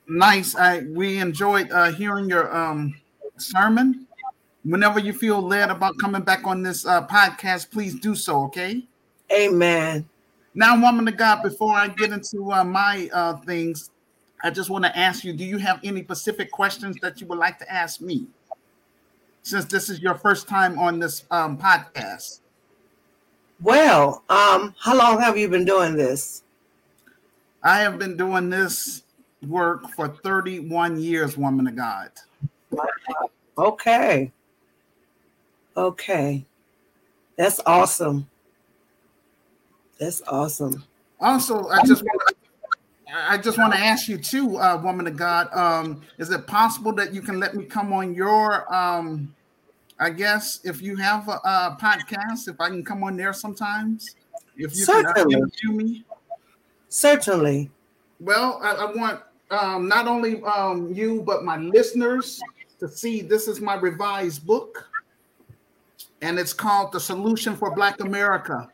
nice. 0.07 0.55
I 0.55 0.81
we 0.91 1.17
enjoyed 1.21 1.71
uh 1.71 1.91
hearing 1.93 2.29
your 2.29 2.55
um 2.55 3.01
sermon. 3.39 4.07
Whenever 4.67 4.99
you 4.99 5.13
feel 5.13 5.41
led 5.41 5.71
about 5.71 5.97
coming 5.99 6.23
back 6.23 6.45
on 6.45 6.61
this 6.61 6.85
uh, 6.85 7.07
podcast, 7.07 7.71
please 7.71 7.95
do 7.95 8.17
so, 8.17 8.43
okay? 8.45 8.83
Amen. 9.33 10.09
Now, 10.55 10.81
woman 10.81 11.07
of 11.07 11.17
God, 11.17 11.43
before 11.45 11.73
I 11.73 11.87
get 11.87 12.11
into 12.11 12.51
uh, 12.51 12.65
my 12.65 13.09
uh, 13.13 13.37
things, 13.37 13.91
I 14.43 14.51
just 14.51 14.69
want 14.69 14.85
to 14.85 14.99
ask 14.99 15.23
you: 15.23 15.33
Do 15.33 15.45
you 15.45 15.59
have 15.59 15.79
any 15.85 16.03
specific 16.03 16.51
questions 16.51 16.97
that 17.01 17.21
you 17.21 17.29
would 17.29 17.39
like 17.39 17.59
to 17.61 17.73
ask 17.73 18.01
me? 18.01 18.27
Since 19.43 19.67
this 19.67 19.89
is 19.89 20.01
your 20.01 20.17
first 20.17 20.49
time 20.49 20.79
on 20.81 20.99
this 20.99 21.25
um, 21.31 21.57
podcast. 21.57 22.41
Well, 23.61 24.25
um, 24.29 24.75
how 24.81 24.97
long 24.97 25.21
have 25.21 25.39
you 25.39 25.49
been 25.49 25.65
doing 25.65 25.95
this? 25.95 26.43
I 27.63 27.79
have 27.81 27.99
been 27.99 28.17
doing 28.17 28.51
this 28.51 29.05
work 29.47 29.89
for 29.91 30.09
31 30.09 30.99
years, 31.01 31.37
woman 31.37 31.69
of 31.69 31.77
God. 31.77 32.11
Okay. 33.57 34.33
Okay. 35.77 36.47
That's 37.37 37.61
awesome. 37.67 38.29
That's 39.99 40.23
awesome. 40.27 40.85
Also, 41.21 41.69
I 41.69 41.83
just 41.85 42.03
want 42.03 42.21
to, 42.29 42.35
I 43.15 43.39
just 43.39 43.59
want 43.59 43.73
to 43.73 43.79
ask 43.79 44.09
you 44.09 44.19
too, 44.19 44.59
uh, 44.59 44.81
woman 44.83 45.07
of 45.07 45.17
God. 45.17 45.53
Um, 45.55 46.03
is 46.19 46.31
it 46.31 46.47
possible 46.47 46.93
that 46.95 47.15
you 47.15 47.23
can 47.23 47.41
let 47.41 47.55
me 47.55 47.65
come 47.65 47.93
on 47.93 48.15
your 48.15 48.73
um, 48.75 49.35
I 49.99 50.11
guess 50.11 50.61
if 50.65 50.83
you 50.83 50.97
have 50.97 51.29
a, 51.29 51.41
a 51.45 51.79
podcast, 51.81 52.49
if 52.49 52.61
I 52.61 52.69
can 52.69 52.85
come 52.85 53.03
on 53.03 53.17
there 53.17 53.33
sometimes, 53.33 54.15
if 54.57 54.77
you 54.77 54.85
Certainly. 54.85 55.35
can 55.35 55.43
interview 55.43 55.71
me. 55.73 56.05
Certainly. 56.89 57.71
Well, 58.21 58.61
I, 58.63 58.73
I 58.73 58.93
want 58.93 59.21
um, 59.51 59.89
not 59.89 60.07
only 60.07 60.43
um, 60.43 60.93
you 60.93 61.23
but 61.23 61.45
my 61.45 61.57
listeners 61.57 62.41
to 62.81 62.89
see 62.89 63.23
this 63.23 63.49
is 63.49 63.61
my 63.61 63.75
revised 63.75 64.47
book, 64.47 64.89
and 66.23 66.39
it's 66.39 66.53
called 66.53 66.93
"The 66.93 67.01
Solution 67.01 67.57
for 67.57 67.75
Black 67.75 68.01
America." 68.01 68.69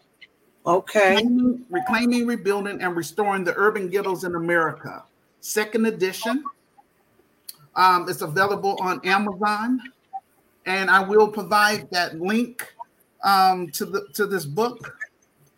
Okay. 0.65 1.17
Reclaiming, 1.17 1.67
reclaiming, 1.71 2.27
rebuilding, 2.27 2.81
and 2.81 2.97
restoring 2.97 3.43
the 3.45 3.55
urban 3.57 3.89
ghettos 3.89 4.25
in 4.25 4.35
America. 4.37 5.03
Second 5.41 5.87
edition. 5.87 6.45
Um, 7.75 8.09
it's 8.09 8.23
available 8.23 8.77
on 8.81 9.01
Amazon, 9.05 9.81
and 10.67 10.91
I 10.91 11.01
will 11.01 11.27
provide 11.27 11.91
that 11.91 12.21
link 12.21 12.73
um, 13.25 13.71
to 13.73 13.85
the 13.87 14.07
to 14.15 14.27
this 14.27 14.45
book 14.45 14.97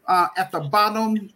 uh, 0.07 0.29
at 0.37 0.51
the 0.53 0.61
bottom 0.61 1.31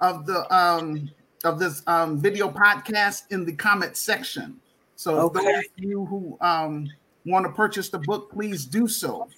of 0.00 0.24
the 0.26 0.52
um, 0.54 1.10
of 1.44 1.58
this 1.58 1.82
um, 1.86 2.18
video 2.18 2.50
podcast 2.50 3.24
in 3.30 3.44
the 3.44 3.52
comment 3.52 3.96
section. 3.96 4.60
So 4.96 5.18
Okay. 5.18 5.42
those 5.44 5.64
of 5.64 5.84
you 5.84 6.04
who 6.06 6.38
um, 6.40 6.88
want 7.26 7.44
to 7.46 7.52
purchase 7.52 7.88
the 7.88 7.98
book, 7.98 8.30
please 8.30 8.64
do 8.64 8.86
so 8.86 9.28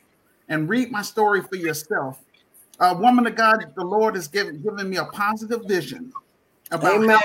and 0.49 0.69
read 0.69 0.91
my 0.91 1.03
story 1.03 1.43
for 1.43 1.57
yourself. 1.57 2.19
Uh, 2.81 2.95
woman 2.99 3.27
of 3.27 3.37
God, 3.37 3.65
the 3.77 3.85
Lord 3.85 4.15
has 4.17 4.29
given 4.29 4.61
given 4.63 4.89
me 4.91 4.97
a 4.97 5.05
positive 5.07 5.63
vision 5.67 6.13
about 6.71 7.07
how, 7.07 7.21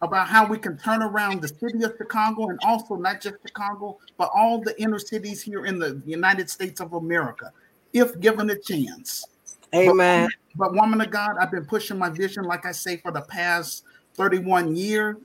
about 0.00 0.28
how 0.28 0.46
we 0.46 0.58
can 0.58 0.78
turn 0.78 1.02
around 1.02 1.42
the 1.42 1.48
city 1.48 1.82
of 1.82 1.94
Chicago 1.98 2.48
and 2.48 2.58
also 2.64 2.96
not 2.96 3.20
just 3.20 3.36
Chicago, 3.46 3.98
but 4.16 4.30
all 4.34 4.60
the 4.60 4.80
inner 4.80 4.98
cities 4.98 5.42
here 5.42 5.66
in 5.66 5.78
the 5.78 6.00
United 6.06 6.48
States 6.48 6.80
of 6.80 6.92
America, 6.92 7.52
if 7.92 8.18
given 8.20 8.48
a 8.50 8.56
chance. 8.56 9.26
Amen. 9.74 10.28
But 10.56 10.74
woman 10.74 11.00
of 11.00 11.10
God, 11.10 11.36
I've 11.40 11.50
been 11.50 11.64
pushing 11.64 11.98
my 11.98 12.10
vision, 12.10 12.44
like 12.44 12.66
I 12.66 12.72
say, 12.72 12.98
for 12.98 13.10
the 13.10 13.22
past 13.22 13.84
31 14.14 14.76
years. 14.76 15.16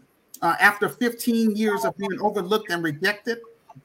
Uh, 0.42 0.56
after 0.60 0.88
15 0.88 1.56
years 1.56 1.84
of 1.84 1.98
being 1.98 2.20
overlooked 2.22 2.70
and 2.72 2.84
rejected, 2.84 3.40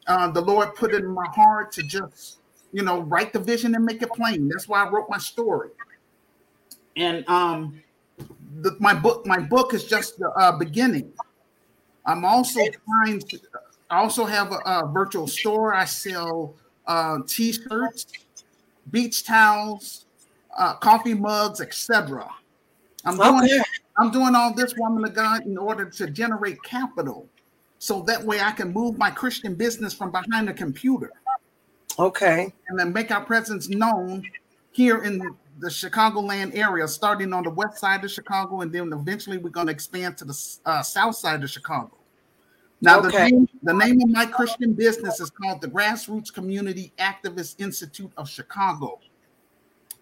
uh, 0.06 0.30
the 0.30 0.40
Lord 0.40 0.74
put 0.74 0.92
it 0.92 1.02
in 1.02 1.10
my 1.10 1.26
heart 1.34 1.72
to 1.72 1.82
just, 1.82 2.38
you 2.72 2.82
know, 2.82 3.00
write 3.02 3.32
the 3.32 3.38
vision 3.38 3.74
and 3.74 3.84
make 3.84 4.02
it 4.02 4.10
plain. 4.12 4.48
That's 4.48 4.66
why 4.66 4.84
I 4.84 4.88
wrote 4.88 5.08
my 5.08 5.18
story. 5.18 5.70
And 6.96 7.26
um, 7.28 7.82
the, 8.60 8.76
my 8.80 8.94
book, 8.94 9.26
my 9.26 9.38
book 9.38 9.74
is 9.74 9.84
just 9.84 10.18
the 10.18 10.30
uh, 10.30 10.52
beginning. 10.58 11.12
I'm 12.04 12.24
also 12.24 12.60
trying 12.86 13.20
to. 13.20 13.38
I 13.90 13.98
also 13.98 14.24
have 14.24 14.52
a, 14.52 14.56
a 14.64 14.90
virtual 14.92 15.26
store. 15.26 15.74
I 15.74 15.84
sell 15.84 16.54
uh, 16.86 17.18
t-shirts, 17.26 18.06
beach 18.90 19.24
towels, 19.24 20.06
uh, 20.56 20.74
coffee 20.74 21.14
mugs, 21.14 21.60
etc. 21.60 22.28
I'm 23.04 23.16
doing 23.16 23.62
I'm 23.98 24.10
doing 24.10 24.34
all 24.34 24.54
this 24.54 24.74
woman 24.76 25.04
of 25.04 25.14
God 25.14 25.44
in 25.46 25.58
order 25.58 25.84
to 25.84 26.06
generate 26.08 26.62
capital, 26.62 27.28
so 27.78 28.00
that 28.02 28.22
way 28.24 28.40
I 28.40 28.52
can 28.52 28.72
move 28.72 28.96
my 28.96 29.10
Christian 29.10 29.54
business 29.54 29.92
from 29.92 30.10
behind 30.10 30.48
the 30.48 30.54
computer 30.54 31.12
Okay. 31.98 32.52
and 32.68 32.78
then 32.78 32.92
make 32.92 33.10
our 33.10 33.24
presence 33.24 33.68
known 33.68 34.24
here 34.72 35.04
in 35.04 35.18
the 35.58 35.68
Chicagoland 35.68 36.56
area, 36.56 36.88
starting 36.88 37.32
on 37.32 37.44
the 37.44 37.50
west 37.50 37.78
side 37.78 38.04
of 38.04 38.10
Chicago, 38.10 38.62
and 38.62 38.72
then 38.72 38.92
eventually 38.92 39.36
we're 39.38 39.50
going 39.50 39.66
to 39.66 39.72
expand 39.72 40.16
to 40.18 40.24
the 40.24 40.56
uh, 40.64 40.82
south 40.82 41.16
side 41.16 41.44
of 41.44 41.50
Chicago. 41.50 41.96
Now, 42.80 43.00
the, 43.00 43.10
name, 43.10 43.48
the 43.62 43.74
name 43.74 44.00
of 44.00 44.08
my 44.08 44.26
Christian 44.26 44.72
business 44.72 45.20
is 45.20 45.30
called 45.30 45.60
the 45.60 45.68
Grassroots 45.68 46.32
Community 46.32 46.92
Activist 46.98 47.60
Institute 47.60 48.10
of 48.16 48.28
Chicago. 48.28 48.98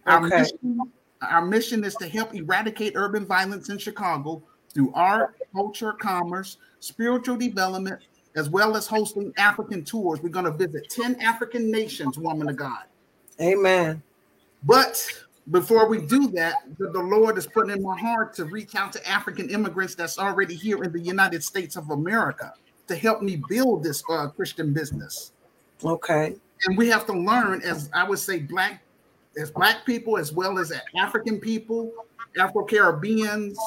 Our 0.06 0.24
Okay. 0.24 0.38
mission 0.38 0.80
Our 1.20 1.44
mission 1.44 1.84
is 1.84 1.96
to 1.96 2.08
help 2.08 2.34
eradicate 2.34 2.94
urban 2.96 3.26
violence 3.26 3.68
in 3.68 3.76
Chicago 3.76 4.42
through 4.72 4.92
art, 4.94 5.36
culture, 5.54 5.92
commerce, 5.92 6.56
spiritual 6.78 7.36
development, 7.36 8.00
as 8.36 8.48
well 8.48 8.76
as 8.76 8.86
hosting 8.86 9.32
African 9.36 9.84
tours. 9.84 10.22
We're 10.22 10.28
going 10.28 10.44
to 10.44 10.52
visit 10.52 10.88
10 10.90 11.20
African 11.20 11.70
nations, 11.70 12.18
woman 12.18 12.48
of 12.48 12.56
God. 12.56 12.84
Amen. 13.40 14.02
But 14.64 15.04
before 15.50 15.88
we 15.88 15.98
do 15.98 16.28
that, 16.32 16.54
the, 16.78 16.90
the 16.90 17.00
Lord 17.00 17.38
is 17.38 17.46
putting 17.46 17.72
in 17.72 17.82
my 17.82 17.98
heart 17.98 18.34
to 18.34 18.44
reach 18.44 18.74
out 18.74 18.92
to 18.92 19.08
African 19.08 19.50
immigrants 19.50 19.94
that's 19.94 20.18
already 20.18 20.54
here 20.54 20.82
in 20.84 20.92
the 20.92 21.00
United 21.00 21.42
States 21.42 21.76
of 21.76 21.90
America 21.90 22.52
to 22.86 22.94
help 22.94 23.22
me 23.22 23.42
build 23.48 23.82
this 23.82 24.02
uh, 24.10 24.28
Christian 24.28 24.72
business. 24.72 25.32
Okay. 25.84 26.36
And 26.66 26.76
we 26.76 26.88
have 26.88 27.06
to 27.06 27.12
learn, 27.12 27.62
as 27.62 27.88
I 27.94 28.04
would 28.04 28.18
say, 28.18 28.40
black 28.40 28.82
as 29.38 29.50
black 29.50 29.86
people 29.86 30.18
as 30.18 30.32
well 30.32 30.58
as 30.58 30.72
African 30.96 31.38
people, 31.38 31.92
Afro 32.38 32.64
Caribbeans, 32.64 33.58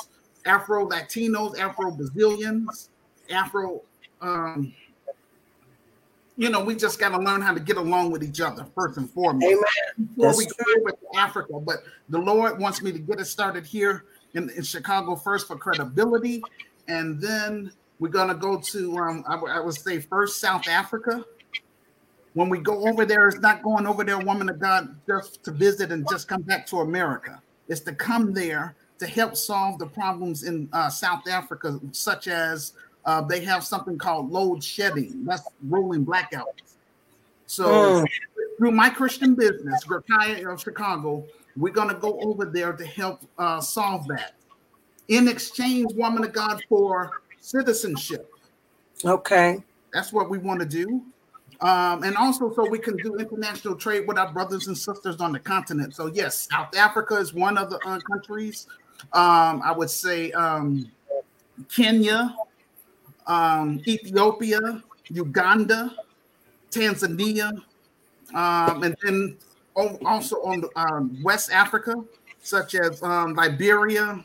Afro 0.45 0.87
Latinos, 0.87 1.57
Afro 1.57 1.91
Brazilians, 1.91 2.89
Afro. 3.29 3.81
Um, 4.23 4.73
you 6.37 6.49
know, 6.49 6.63
we 6.63 6.75
just 6.75 6.99
got 6.99 7.09
to 7.09 7.19
learn 7.19 7.41
how 7.41 7.53
to 7.53 7.59
get 7.59 7.77
along 7.77 8.11
with 8.11 8.23
each 8.23 8.41
other 8.41 8.65
first 8.73 8.97
and 8.97 9.09
foremost. 9.09 9.45
Amen. 9.45 10.07
Before 10.15 10.25
That's 10.27 10.37
we 10.37 10.45
go 10.45 10.83
with 10.83 10.95
Africa, 11.15 11.59
but 11.59 11.83
the 12.09 12.17
Lord 12.17 12.57
wants 12.57 12.81
me 12.81 12.91
to 12.91 12.99
get 12.99 13.19
it 13.19 13.25
started 13.25 13.65
here 13.65 14.05
in, 14.33 14.49
in 14.51 14.63
Chicago 14.63 15.15
first 15.15 15.47
for 15.47 15.57
credibility, 15.57 16.41
and 16.87 17.21
then 17.21 17.71
we're 17.99 18.07
gonna 18.07 18.33
go 18.33 18.59
to 18.59 18.97
um, 18.97 19.23
I, 19.27 19.35
I 19.35 19.59
would 19.59 19.75
say 19.75 19.99
first 19.99 20.39
South 20.39 20.67
Africa. 20.67 21.23
When 22.33 22.49
we 22.49 22.57
go 22.57 22.87
over 22.87 23.05
there, 23.05 23.27
it's 23.27 23.39
not 23.39 23.61
going 23.61 23.85
over 23.85 24.03
there, 24.03 24.17
woman 24.17 24.49
of 24.49 24.59
God, 24.59 24.95
just 25.05 25.43
to 25.43 25.51
visit 25.51 25.91
and 25.91 26.03
just 26.09 26.27
come 26.27 26.41
back 26.41 26.65
to 26.67 26.77
America. 26.77 27.39
It's 27.67 27.81
to 27.81 27.93
come 27.93 28.33
there 28.33 28.75
to 28.97 29.05
help 29.05 29.35
solve 29.35 29.77
the 29.77 29.85
problems 29.85 30.41
in 30.43 30.67
uh, 30.73 30.89
South 30.89 31.27
Africa, 31.27 31.79
such 31.91 32.27
as 32.27 32.73
uh, 33.05 33.21
they 33.21 33.43
have 33.43 33.63
something 33.63 33.97
called 33.97 34.31
load 34.31 34.63
shedding. 34.63 35.25
That's 35.25 35.47
rolling 35.67 36.05
blackouts. 36.05 36.77
So 37.47 37.69
Mm. 37.69 38.07
through 38.57 38.71
my 38.71 38.89
Christian 38.89 39.35
business, 39.35 39.83
Gurkaya 39.83 40.51
of 40.51 40.61
Chicago, 40.61 41.25
we're 41.57 41.73
gonna 41.73 41.93
go 41.93 42.19
over 42.21 42.45
there 42.45 42.73
to 42.73 42.85
help 42.85 43.21
uh, 43.37 43.59
solve 43.61 44.07
that. 44.07 44.33
In 45.07 45.27
exchange, 45.27 45.93
woman 45.93 46.23
of 46.23 46.33
God, 46.33 46.63
for 46.69 47.21
citizenship. 47.41 48.31
Okay. 49.05 49.63
That's 49.91 50.13
what 50.13 50.29
we 50.29 50.37
want 50.37 50.61
to 50.61 50.65
do. 50.65 51.03
Um, 51.61 52.03
and 52.03 52.17
also 52.17 52.53
so 52.53 52.65
we 52.65 52.79
can 52.79 52.97
do 52.97 53.15
international 53.15 53.75
trade 53.75 54.07
with 54.07 54.17
our 54.17 54.31
brothers 54.31 54.67
and 54.67 54.77
sisters 54.77 55.21
on 55.21 55.31
the 55.31 55.39
continent. 55.39 55.95
So 55.95 56.07
yes, 56.07 56.47
South 56.51 56.75
Africa 56.75 57.15
is 57.15 57.33
one 57.33 57.57
of 57.57 57.69
the 57.69 57.77
uh, 57.85 57.99
countries. 57.99 58.67
Um, 59.13 59.61
I 59.63 59.71
would 59.75 59.89
say 59.89 60.31
um, 60.31 60.89
Kenya, 61.73 62.35
um, 63.27 63.81
Ethiopia, 63.87 64.83
Uganda, 65.09 65.93
Tanzania, 66.71 67.51
um, 68.33 68.83
and 68.83 68.95
then 69.03 69.37
also 70.05 70.37
on 70.43 70.61
the, 70.61 70.69
um, 70.75 71.17
West 71.23 71.51
Africa, 71.51 71.95
such 72.41 72.75
as 72.75 73.01
um, 73.03 73.33
Liberia, 73.35 74.23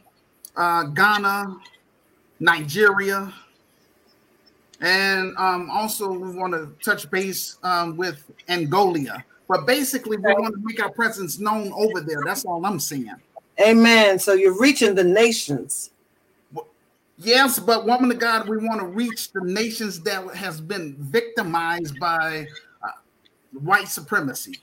uh, 0.57 0.85
Ghana, 0.85 1.57
Nigeria, 2.41 3.33
and 4.81 5.37
um, 5.37 5.71
also 5.71 6.11
we 6.11 6.31
want 6.31 6.53
to 6.53 6.73
touch 6.85 7.11
base 7.11 7.59
um, 7.63 7.97
with 7.97 8.23
Angola. 8.49 9.25
But 9.49 9.67
basically, 9.67 10.19
we 10.19 10.33
want 10.35 10.55
to 10.55 10.61
make 10.63 10.81
our 10.83 10.91
presence 10.91 11.39
known 11.39 11.73
over 11.73 12.01
there. 12.01 12.21
That's 12.25 12.45
all 12.45 12.65
I'm 12.65 12.79
saying. 12.79 13.11
Amen. 13.61 14.19
So 14.19 14.35
you're 14.35 14.59
reaching 14.61 14.95
the 14.95 15.05
nations. 15.05 15.91
Yes, 17.19 17.59
but 17.59 17.85
woman 17.85 18.13
of 18.13 18.19
God, 18.21 18.49
we 18.49 18.59
want 18.59 18.81
to 18.81 18.87
reach 18.87 19.33
the 19.33 19.41
nations 19.43 20.01
that 20.03 20.35
has 20.37 20.61
been 20.61 20.97
victimized 20.99 21.99
by 21.99 22.47
uh, 22.83 22.91
white 23.53 23.89
supremacy. 23.89 24.61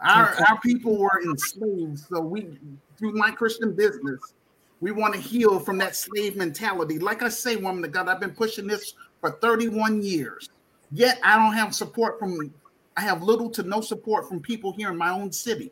Our, 0.00 0.32
Okay. 0.32 0.44
our 0.48 0.60
people 0.60 0.96
were 0.96 1.20
enslaved, 1.24 1.98
so 1.98 2.20
we 2.20 2.56
through 2.98 3.14
my 3.14 3.30
Christian 3.32 3.74
business, 3.74 4.34
we 4.80 4.92
want 4.92 5.14
to 5.14 5.20
heal 5.20 5.58
from 5.58 5.76
that 5.78 5.96
slave 5.96 6.36
mentality. 6.36 6.98
Like 6.98 7.22
I 7.22 7.28
say, 7.28 7.56
woman 7.56 7.84
of 7.84 7.92
God, 7.92 8.08
I've 8.08 8.20
been 8.20 8.34
pushing 8.34 8.66
this 8.66 8.94
for 9.20 9.32
31 9.32 10.02
years. 10.02 10.48
Yet 10.92 11.18
I 11.22 11.36
don't 11.36 11.54
have 11.54 11.74
support 11.74 12.18
from 12.18 12.52
I 12.96 13.02
have 13.02 13.22
little 13.22 13.50
to 13.50 13.62
no 13.62 13.80
support 13.80 14.28
from 14.28 14.40
people 14.40 14.72
here 14.72 14.90
in 14.90 14.96
my 14.96 15.10
own 15.10 15.32
city. 15.32 15.70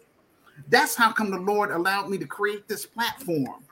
That's 0.68 0.94
how 0.94 1.12
come 1.12 1.30
the 1.30 1.38
Lord 1.38 1.70
allowed 1.70 2.08
me 2.08 2.18
to 2.18 2.26
create 2.26 2.66
this 2.68 2.86
platform. 2.86 3.64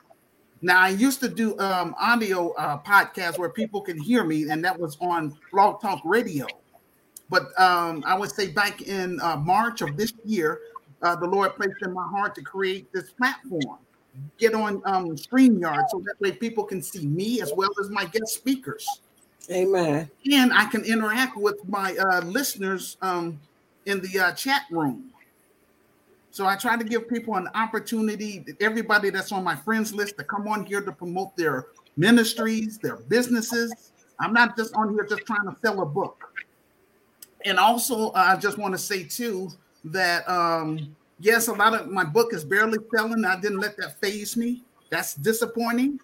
Now 0.61 0.81
I 0.81 0.89
used 0.89 1.19
to 1.21 1.29
do 1.29 1.57
um, 1.59 1.95
audio 1.99 2.51
uh, 2.53 2.79
podcasts 2.79 3.37
where 3.37 3.49
people 3.49 3.81
can 3.81 3.99
hear 3.99 4.23
me, 4.23 4.49
and 4.49 4.63
that 4.65 4.77
was 4.79 4.97
on 4.99 5.37
Blog 5.51 5.81
Talk 5.81 6.01
Radio. 6.03 6.47
But 7.29 7.59
um, 7.59 8.03
I 8.07 8.17
would 8.17 8.31
say 8.31 8.47
back 8.47 8.81
in 8.81 9.19
uh, 9.21 9.35
March 9.37 9.81
of 9.81 9.97
this 9.97 10.13
year, 10.23 10.61
uh, 11.01 11.15
the 11.15 11.27
Lord 11.27 11.55
placed 11.55 11.75
in 11.83 11.93
my 11.93 12.07
heart 12.07 12.33
to 12.35 12.41
create 12.41 12.91
this 12.91 13.11
platform, 13.11 13.77
get 14.39 14.55
on 14.55 14.81
um, 14.85 15.09
StreamYard, 15.15 15.89
so 15.89 16.01
that 16.05 16.15
way 16.19 16.31
people 16.31 16.63
can 16.63 16.81
see 16.81 17.05
me 17.05 17.41
as 17.41 17.51
well 17.55 17.69
as 17.81 17.89
my 17.89 18.05
guest 18.05 18.33
speakers, 18.33 19.01
Amen. 19.51 20.09
and 20.31 20.53
I 20.53 20.65
can 20.65 20.83
interact 20.85 21.37
with 21.37 21.57
my 21.67 21.95
uh, 21.97 22.21
listeners 22.21 22.97
um, 23.01 23.39
in 23.85 24.01
the 24.01 24.19
uh, 24.19 24.31
chat 24.31 24.63
room. 24.71 25.11
So 26.31 26.45
I 26.45 26.55
try 26.55 26.77
to 26.77 26.83
give 26.83 27.09
people 27.09 27.35
an 27.35 27.49
opportunity, 27.55 28.45
everybody 28.59 29.09
that's 29.09 29.31
on 29.31 29.43
my 29.43 29.55
friends 29.55 29.93
list, 29.93 30.17
to 30.17 30.23
come 30.23 30.47
on 30.47 30.65
here 30.65 30.81
to 30.81 30.91
promote 30.91 31.35
their 31.35 31.67
ministries, 31.95 32.77
their 32.77 32.97
businesses. 32.97 33.91
I'm 34.19 34.33
not 34.33 34.57
just 34.57 34.75
on 34.75 34.93
here 34.93 35.05
just 35.05 35.25
trying 35.25 35.45
to 35.49 35.55
sell 35.61 35.81
a 35.81 35.85
book. 35.85 36.23
And 37.45 37.57
also, 37.57 38.11
I 38.13 38.35
just 38.35 38.57
want 38.57 38.73
to 38.73 38.77
say 38.77 39.03
too 39.03 39.49
that 39.85 40.27
um, 40.29 40.95
yes, 41.19 41.47
a 41.47 41.53
lot 41.53 41.73
of 41.73 41.87
my 41.87 42.03
book 42.03 42.33
is 42.33 42.43
barely 42.43 42.79
selling. 42.93 43.25
I 43.25 43.39
didn't 43.39 43.59
let 43.59 43.77
that 43.77 43.99
faze 44.01 44.35
me. 44.37 44.63
That's 44.89 45.15
disappointing. 45.15 45.99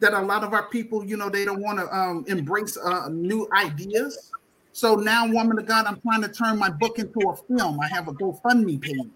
That 0.00 0.12
a 0.12 0.20
lot 0.20 0.44
of 0.44 0.52
our 0.52 0.68
people, 0.68 1.04
you 1.04 1.16
know, 1.16 1.30
they 1.30 1.44
don't 1.44 1.62
want 1.62 1.78
to 1.78 1.96
um, 1.96 2.24
embrace 2.28 2.76
uh, 2.76 3.08
new 3.08 3.48
ideas. 3.56 4.32
So 4.72 4.96
now, 4.96 5.26
woman 5.26 5.58
of 5.58 5.66
God, 5.66 5.86
I'm 5.86 6.00
trying 6.00 6.22
to 6.22 6.28
turn 6.28 6.58
my 6.58 6.68
book 6.68 6.98
into 6.98 7.30
a 7.30 7.36
film. 7.36 7.78
I 7.80 7.88
have 7.88 8.08
a 8.08 8.12
GoFundMe 8.12 8.80
page. 8.80 9.08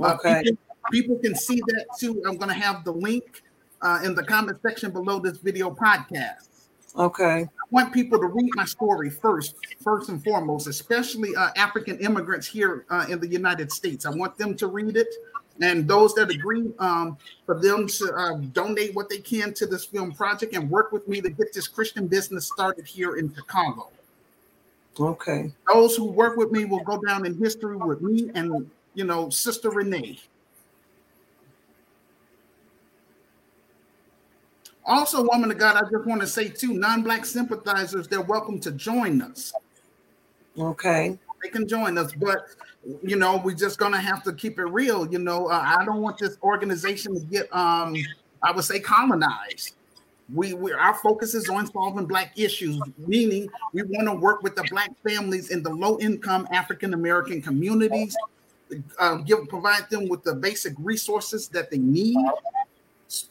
Uh, 0.00 0.14
Okay. 0.14 0.42
people, 0.42 0.58
people 0.90 1.16
can 1.16 1.34
see 1.34 1.60
that 1.66 1.86
too. 1.98 2.22
I'm 2.26 2.36
going 2.36 2.48
to 2.48 2.60
have 2.60 2.84
the 2.84 2.92
link 2.92 3.42
uh, 3.80 4.00
in 4.04 4.14
the 4.14 4.24
comment 4.24 4.58
section 4.62 4.90
below 4.90 5.18
this 5.18 5.38
video 5.38 5.70
podcast. 5.70 6.48
Okay. 6.96 7.42
I 7.42 7.64
want 7.70 7.92
people 7.92 8.18
to 8.20 8.26
read 8.26 8.50
my 8.54 8.66
story 8.66 9.08
first, 9.08 9.56
first 9.80 10.10
and 10.10 10.22
foremost, 10.22 10.66
especially 10.66 11.34
uh, 11.34 11.48
African 11.56 11.98
immigrants 12.00 12.46
here 12.46 12.84
uh, 12.90 13.06
in 13.08 13.18
the 13.18 13.28
United 13.28 13.72
States. 13.72 14.04
I 14.04 14.10
want 14.10 14.36
them 14.36 14.54
to 14.58 14.66
read 14.66 14.96
it, 14.96 15.08
and 15.62 15.88
those 15.88 16.14
that 16.14 16.30
agree, 16.30 16.70
um, 16.78 17.16
for 17.46 17.58
them 17.60 17.86
to 17.86 18.12
uh, 18.14 18.34
donate 18.52 18.94
what 18.94 19.08
they 19.08 19.18
can 19.18 19.54
to 19.54 19.66
this 19.66 19.86
film 19.86 20.12
project 20.12 20.54
and 20.54 20.70
work 20.70 20.92
with 20.92 21.08
me 21.08 21.22
to 21.22 21.30
get 21.30 21.54
this 21.54 21.66
Christian 21.66 22.06
business 22.06 22.46
started 22.46 22.86
here 22.86 23.16
in 23.16 23.34
Chicago. 23.34 23.88
Okay. 25.00 25.50
Those 25.72 25.96
who 25.96 26.04
work 26.04 26.36
with 26.36 26.52
me 26.52 26.66
will 26.66 26.84
go 26.84 27.00
down 27.00 27.24
in 27.24 27.38
history 27.38 27.76
with 27.76 28.02
me 28.02 28.30
and 28.34 28.70
you 28.94 29.04
know 29.04 29.30
Sister 29.30 29.70
Renee. 29.70 30.18
Also, 34.84 35.22
woman 35.22 35.50
of 35.50 35.58
God, 35.58 35.76
I 35.76 35.88
just 35.88 36.06
want 36.06 36.20
to 36.22 36.26
say 36.26 36.48
too, 36.48 36.74
non-black 36.74 37.24
sympathizers, 37.24 38.08
they're 38.08 38.20
welcome 38.20 38.58
to 38.60 38.72
join 38.72 39.22
us. 39.22 39.52
Okay. 40.58 41.16
They 41.42 41.48
can 41.50 41.68
join 41.68 41.96
us, 41.98 42.12
but 42.12 42.46
you 43.02 43.16
know, 43.16 43.40
we're 43.44 43.54
just 43.54 43.78
gonna 43.78 44.00
have 44.00 44.22
to 44.24 44.32
keep 44.32 44.58
it 44.58 44.64
real. 44.64 45.10
You 45.10 45.18
know, 45.18 45.46
uh, 45.46 45.62
I 45.64 45.84
don't 45.84 46.00
want 46.00 46.18
this 46.18 46.36
organization 46.42 47.14
to 47.14 47.20
get, 47.20 47.54
um, 47.54 47.96
I 48.42 48.52
would 48.52 48.64
say, 48.64 48.80
colonized. 48.80 49.74
We, 50.32 50.54
we 50.54 50.72
our 50.72 50.94
focus 50.94 51.34
is 51.34 51.48
on 51.48 51.70
solving 51.70 52.06
black 52.06 52.32
issues, 52.36 52.80
meaning 52.98 53.48
we 53.72 53.82
want 53.82 54.08
to 54.08 54.14
work 54.14 54.42
with 54.42 54.56
the 54.56 54.64
black 54.70 54.90
families 55.06 55.50
in 55.50 55.62
the 55.62 55.70
low-income 55.70 56.48
African 56.50 56.94
American 56.94 57.42
communities, 57.42 58.16
uh, 58.98 59.16
give 59.16 59.48
provide 59.48 59.88
them 59.90 60.08
with 60.08 60.22
the 60.22 60.34
basic 60.34 60.74
resources 60.78 61.48
that 61.48 61.70
they 61.70 61.78
need, 61.78 62.16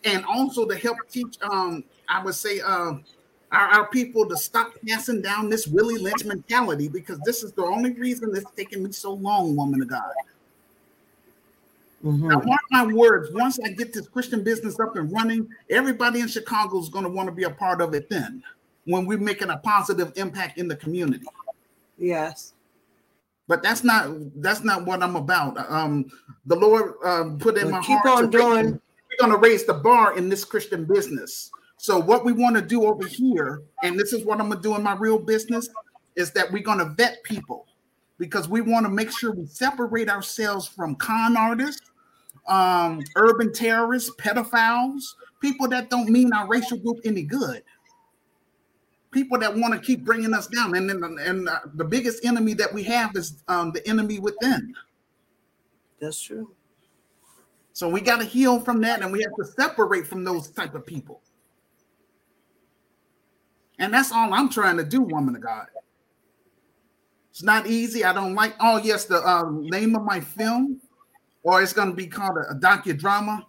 and 0.04 0.26
also 0.26 0.68
to 0.68 0.76
help 0.76 0.98
teach. 1.10 1.38
Um, 1.42 1.84
I 2.08 2.24
would 2.24 2.36
say. 2.36 2.60
Um, 2.62 3.04
our, 3.52 3.68
our 3.68 3.88
people 3.90 4.28
to 4.30 4.38
stop 4.38 4.72
passing 4.88 5.22
down 5.22 5.50
this 5.50 5.68
Willie 5.68 5.98
Lynch 5.98 6.24
mentality 6.24 6.88
because 6.88 7.20
this 7.26 7.44
is 7.44 7.52
the 7.52 7.64
only 7.64 7.92
reason 7.92 8.32
it's 8.34 8.50
taking 8.56 8.82
me 8.82 8.94
so 8.94 9.14
long, 9.14 9.58
woman 9.58 9.82
of 9.82 9.90
God. 9.90 10.14
Mhm. 12.04 12.30
Now, 12.30 12.42
mark 12.42 12.62
my 12.72 12.86
words, 12.86 13.30
once 13.32 13.60
I 13.60 13.70
get 13.70 13.94
this 13.94 14.08
Christian 14.08 14.44
business 14.44 14.80
up 14.80 14.96
and 14.96 15.12
running, 15.12 15.48
everybody 15.70 16.20
in 16.20 16.28
Chicago 16.28 16.80
is 16.80 16.90
going 16.90 17.04
to 17.04 17.12
want 17.12 17.28
to 17.28 17.32
be 17.32 17.44
a 17.44 17.50
part 17.50 17.82
of 17.82 17.94
it 17.94 18.10
then 18.10 18.44
when 18.86 19.06
we're 19.06 19.20
making 19.20 19.52
a 19.52 19.58
positive 19.58 20.12
impact 20.16 20.58
in 20.58 20.68
the 20.68 20.76
community. 20.76 21.26
Yes. 21.98 22.54
But 23.52 23.62
that's 23.62 23.84
not 23.84 24.10
that's 24.38 24.64
not 24.64 24.86
what 24.86 25.04
I'm 25.04 25.18
about. 25.18 25.58
Um, 25.70 26.10
the 26.46 26.56
Lord 26.56 26.94
um, 27.04 27.38
put 27.38 27.58
in 27.58 27.70
my 27.70 27.82
keep 27.82 28.00
heart. 28.00 28.24
on 28.24 28.30
doing. 28.30 28.66
Raise, 28.66 28.80
we're 29.10 29.28
going 29.28 29.32
to 29.34 29.46
raise 29.46 29.66
the 29.66 29.74
bar 29.74 30.18
in 30.18 30.30
this 30.30 30.46
Christian 30.46 30.86
business. 30.86 31.52
So 31.76 32.00
what 32.00 32.24
we 32.24 32.32
want 32.32 32.56
to 32.56 32.62
do 32.62 32.86
over 32.86 33.06
here, 33.06 33.62
and 33.84 34.00
this 34.00 34.14
is 34.14 34.24
what 34.24 34.40
I'm 34.40 34.48
going 34.48 34.62
to 34.62 34.64
do 34.64 34.74
in 34.78 34.84
my 34.84 34.96
real 34.96 35.20
business, 35.20 35.68
is 36.16 36.32
that 36.32 36.50
we're 36.54 36.64
going 36.64 36.78
to 36.78 36.94
vet 36.96 37.22
people 37.24 37.68
because 38.18 38.48
we 38.48 38.62
want 38.62 38.86
to 38.86 38.90
make 38.90 39.12
sure 39.12 39.34
we 39.34 39.46
separate 39.48 40.08
ourselves 40.08 40.66
from 40.66 40.96
con 40.96 41.36
artists, 41.36 41.92
um, 42.48 43.04
urban 43.18 43.52
terrorists, 43.52 44.12
pedophiles, 44.18 45.04
people 45.42 45.68
that 45.68 45.90
don't 45.90 46.08
mean 46.08 46.32
our 46.32 46.48
racial 46.48 46.78
group 46.78 47.02
any 47.04 47.24
good 47.24 47.64
people 49.12 49.38
that 49.40 49.56
want 49.56 49.74
to 49.74 49.80
keep 49.80 50.04
bringing 50.04 50.34
us 50.34 50.48
down. 50.48 50.76
And 50.76 50.90
then, 50.90 51.04
and 51.20 51.50
uh, 51.50 51.60
the 51.76 51.86
biggest 51.86 52.26
enemy 52.26 52.54
that 52.56 52.74
we 52.74 52.84
have 52.84 53.16
is 53.16 53.44
um, 53.48 53.72
the 53.72 53.86
enemy 53.88 54.20
within. 54.20 54.74
That's 56.00 56.20
true. 56.20 56.52
So 57.74 57.88
we 57.88 58.02
got 58.02 58.20
to 58.20 58.26
heal 58.26 58.60
from 58.60 58.82
that, 58.82 59.02
and 59.02 59.12
we 59.12 59.22
have 59.22 59.36
to 59.36 59.46
separate 59.46 60.08
from 60.08 60.24
those 60.24 60.50
type 60.50 60.76
of 60.76 60.86
people. 60.86 61.22
And 63.80 63.94
that's 63.94 64.12
all 64.12 64.34
I'm 64.34 64.50
trying 64.50 64.78
to 64.78 64.84
do, 64.84 65.02
woman 65.02 65.36
of 65.36 65.42
God. 65.42 65.68
It's 67.32 67.44
not 67.44 67.66
easy. 67.68 68.04
I 68.04 68.14
don't 68.14 68.36
like. 68.36 68.56
Oh 68.60 68.78
yes, 68.78 69.06
the 69.06 69.28
um, 69.28 69.66
name 69.68 69.96
of 69.96 70.04
my 70.04 70.20
film, 70.20 70.82
or 71.44 71.62
it's 71.62 71.74
going 71.74 71.90
to 71.90 71.96
be 71.96 72.08
called 72.08 72.38
a, 72.38 72.52
a 72.52 72.56
docudrama. 72.56 73.46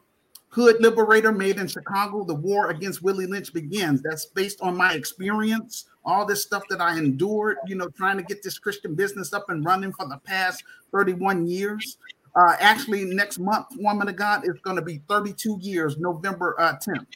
Hood 0.53 0.83
Liberator 0.83 1.33
made 1.33 1.57
in 1.57 1.67
Chicago, 1.67 2.25
the 2.25 2.35
war 2.35 2.69
against 2.69 3.03
Willie 3.03 3.27
Lynch 3.27 3.55
begins. 3.55 4.03
That's 4.03 4.27
based 4.27 4.61
on 4.61 4.77
my 4.77 4.93
experience, 4.93 5.87
all 6.05 6.27
this 6.27 6.43
stuff 6.43 6.62
that 6.69 6.79
I 6.79 6.99
endured, 6.99 7.57
you 7.67 7.75
know, 7.75 7.88
trying 7.88 8.19
to 8.19 8.23
get 8.23 8.43
this 8.43 8.59
Christian 8.59 8.95
business 8.95 9.33
up 9.33 9.49
and 9.49 9.65
running 9.65 9.95
for 9.95 10.07
the 10.07 10.19
past 10.19 10.62
31 10.95 11.47
years. 11.47 11.97
Uh, 12.37 12.55
actually, 12.61 13.07
next 13.07 13.38
month, 13.38 13.69
Woman 13.79 14.09
of 14.09 14.17
God, 14.17 14.47
is 14.47 14.61
going 14.62 14.77
to 14.77 14.83
be 14.83 15.01
32 15.09 15.57
years, 15.62 15.97
November 15.97 16.55
uh, 16.61 16.75
10th. 16.75 17.07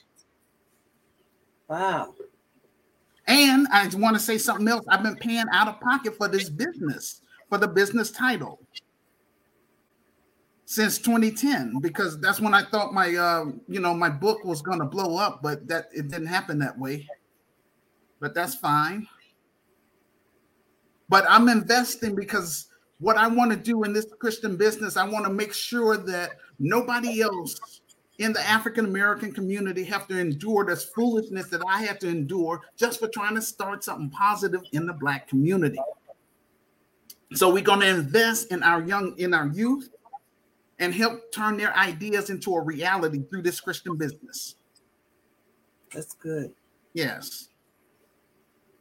Wow. 1.68 2.14
And 3.26 3.66
I 3.70 3.84
just 3.84 3.98
want 3.98 4.16
to 4.16 4.20
say 4.20 4.38
something 4.38 4.66
else. 4.66 4.86
I've 4.88 5.02
been 5.02 5.16
paying 5.16 5.44
out 5.52 5.68
of 5.68 5.78
pocket 5.80 6.16
for 6.16 6.26
this 6.26 6.48
business, 6.48 7.20
for 7.50 7.58
the 7.58 7.68
business 7.68 8.10
title 8.10 8.60
since 10.66 10.98
2010 10.98 11.78
because 11.80 12.20
that's 12.20 12.40
when 12.40 12.52
I 12.52 12.64
thought 12.64 12.92
my 12.92 13.14
uh, 13.14 13.46
you 13.68 13.80
know 13.80 13.94
my 13.94 14.10
book 14.10 14.44
was 14.44 14.60
going 14.60 14.80
to 14.80 14.84
blow 14.84 15.16
up, 15.16 15.40
but 15.42 15.66
that 15.68 15.88
it 15.92 16.08
didn't 16.08 16.26
happen 16.26 16.58
that 16.58 16.78
way. 16.78 17.08
But 18.20 18.34
that's 18.34 18.56
fine. 18.56 19.06
But 21.08 21.24
I'm 21.28 21.48
investing 21.48 22.16
because 22.16 22.66
what 22.98 23.16
I 23.16 23.28
want 23.28 23.52
to 23.52 23.56
do 23.56 23.84
in 23.84 23.92
this 23.92 24.06
Christian 24.18 24.56
business, 24.56 24.96
I 24.96 25.08
want 25.08 25.24
to 25.24 25.32
make 25.32 25.54
sure 25.54 25.96
that 25.96 26.32
nobody 26.58 27.22
else 27.22 27.80
in 28.18 28.32
the 28.32 28.40
African 28.40 28.86
American 28.86 29.30
community 29.30 29.84
have 29.84 30.08
to 30.08 30.18
endure 30.18 30.64
this 30.64 30.84
foolishness 30.84 31.48
that 31.50 31.62
I 31.68 31.82
have 31.82 32.00
to 32.00 32.08
endure 32.08 32.62
just 32.76 32.98
for 32.98 33.06
trying 33.06 33.36
to 33.36 33.42
start 33.42 33.84
something 33.84 34.10
positive 34.10 34.62
in 34.72 34.86
the 34.86 34.94
black 34.94 35.28
community. 35.28 35.78
So 37.34 37.52
we're 37.52 37.62
going 37.62 37.80
to 37.80 37.88
invest 37.88 38.50
in 38.50 38.64
our 38.64 38.82
young 38.82 39.16
in 39.18 39.32
our 39.32 39.46
youth 39.46 39.90
and 40.78 40.94
help 40.94 41.32
turn 41.32 41.56
their 41.56 41.74
ideas 41.76 42.30
into 42.30 42.54
a 42.54 42.62
reality 42.62 43.22
through 43.28 43.42
this 43.42 43.60
Christian 43.60 43.96
business. 43.96 44.56
That's 45.92 46.14
good. 46.14 46.52
Yes. 46.94 47.48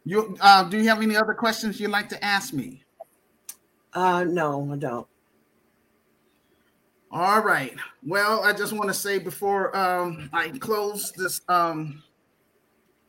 You 0.04 0.38
uh, 0.42 0.64
do 0.64 0.78
you 0.78 0.88
have 0.88 1.02
any 1.02 1.16
other 1.16 1.34
questions 1.34 1.80
you'd 1.80 1.92
like 1.92 2.10
to 2.10 2.24
ask 2.24 2.54
me? 2.54 2.84
Uh 3.94 4.24
no, 4.24 4.72
I 4.72 4.76
don't. 4.78 5.08
All 7.12 7.42
right. 7.42 7.74
Well, 8.06 8.44
I 8.44 8.52
just 8.52 8.74
want 8.74 8.90
to 8.90 8.94
say 8.94 9.20
before 9.20 9.76
um, 9.78 10.30
I 10.34 10.50
close 10.50 11.14
this 11.14 11.40
um, 11.48 12.04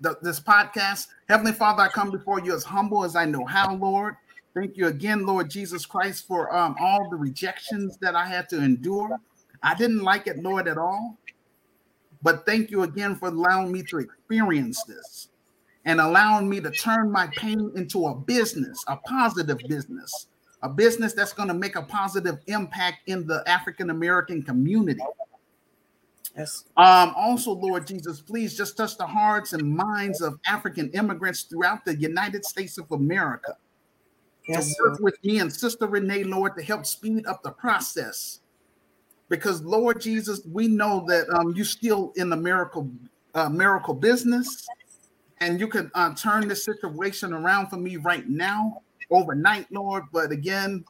the, 0.00 0.16
this 0.22 0.38
podcast, 0.38 1.08
Heavenly 1.28 1.52
Father, 1.52 1.82
I 1.82 1.88
come 1.88 2.12
before 2.12 2.40
you 2.40 2.54
as 2.54 2.62
humble 2.62 3.02
as 3.02 3.16
I 3.16 3.24
know 3.24 3.44
how, 3.44 3.74
Lord. 3.74 4.14
Thank 4.56 4.78
you 4.78 4.86
again, 4.86 5.26
Lord 5.26 5.50
Jesus 5.50 5.84
Christ, 5.84 6.26
for 6.26 6.54
um, 6.56 6.76
all 6.80 7.10
the 7.10 7.16
rejections 7.16 7.98
that 7.98 8.16
I 8.16 8.24
had 8.24 8.48
to 8.48 8.56
endure. 8.56 9.20
I 9.62 9.74
didn't 9.74 10.02
like 10.02 10.26
it, 10.26 10.42
Lord, 10.42 10.66
at 10.66 10.78
all. 10.78 11.18
But 12.22 12.46
thank 12.46 12.70
you 12.70 12.82
again 12.82 13.16
for 13.16 13.28
allowing 13.28 13.70
me 13.70 13.82
to 13.82 13.98
experience 13.98 14.82
this 14.84 15.28
and 15.84 16.00
allowing 16.00 16.48
me 16.48 16.62
to 16.62 16.70
turn 16.70 17.12
my 17.12 17.26
pain 17.36 17.70
into 17.76 18.06
a 18.06 18.14
business, 18.14 18.82
a 18.88 18.96
positive 18.96 19.58
business, 19.68 20.28
a 20.62 20.70
business 20.70 21.12
that's 21.12 21.34
going 21.34 21.48
to 21.48 21.54
make 21.54 21.76
a 21.76 21.82
positive 21.82 22.38
impact 22.46 23.10
in 23.10 23.26
the 23.26 23.44
African 23.46 23.90
American 23.90 24.42
community. 24.42 25.04
Yes. 26.34 26.64
Um, 26.78 27.12
also, 27.14 27.52
Lord 27.52 27.86
Jesus, 27.86 28.22
please 28.22 28.56
just 28.56 28.78
touch 28.78 28.96
the 28.96 29.06
hearts 29.06 29.52
and 29.52 29.68
minds 29.68 30.22
of 30.22 30.38
African 30.46 30.90
immigrants 30.92 31.42
throughout 31.42 31.84
the 31.84 31.94
United 31.94 32.46
States 32.46 32.78
of 32.78 32.90
America 32.90 33.54
Yes. 34.48 34.76
to 34.76 34.82
work 34.82 35.00
with 35.00 35.24
me 35.24 35.40
and 35.40 35.52
Sister 35.52 35.86
Renee, 35.86 36.24
Lord, 36.24 36.56
to 36.56 36.62
help 36.62 36.86
speed 36.86 37.26
up 37.26 37.42
the 37.42 37.50
process. 37.50 38.40
Because 39.28 39.62
Lord 39.62 40.00
Jesus, 40.00 40.40
we 40.50 40.68
know 40.68 41.04
that 41.08 41.28
um, 41.30 41.52
you're 41.56 41.64
still 41.64 42.12
in 42.16 42.30
the 42.30 42.36
miracle 42.36 42.90
uh, 43.34 43.48
miracle 43.48 43.92
business, 43.92 44.66
and 45.40 45.60
you 45.60 45.68
can 45.68 45.90
uh, 45.94 46.14
turn 46.14 46.48
this 46.48 46.64
situation 46.64 47.32
around 47.32 47.68
for 47.68 47.76
me 47.76 47.96
right 47.96 48.26
now, 48.28 48.82
overnight, 49.10 49.66
Lord. 49.70 50.04
But 50.12 50.30
again, 50.30 50.84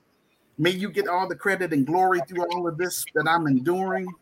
may 0.59 0.71
you 0.71 0.91
get 0.91 1.09
all 1.09 1.27
the 1.27 1.35
credit 1.35 1.73
and 1.73 1.87
glory 1.87 2.21
through 2.29 2.47
all 2.53 2.69
of 2.69 2.77
this 2.77 3.05
that 3.15 3.27
I'm 3.27 3.47
enduring. 3.47 4.15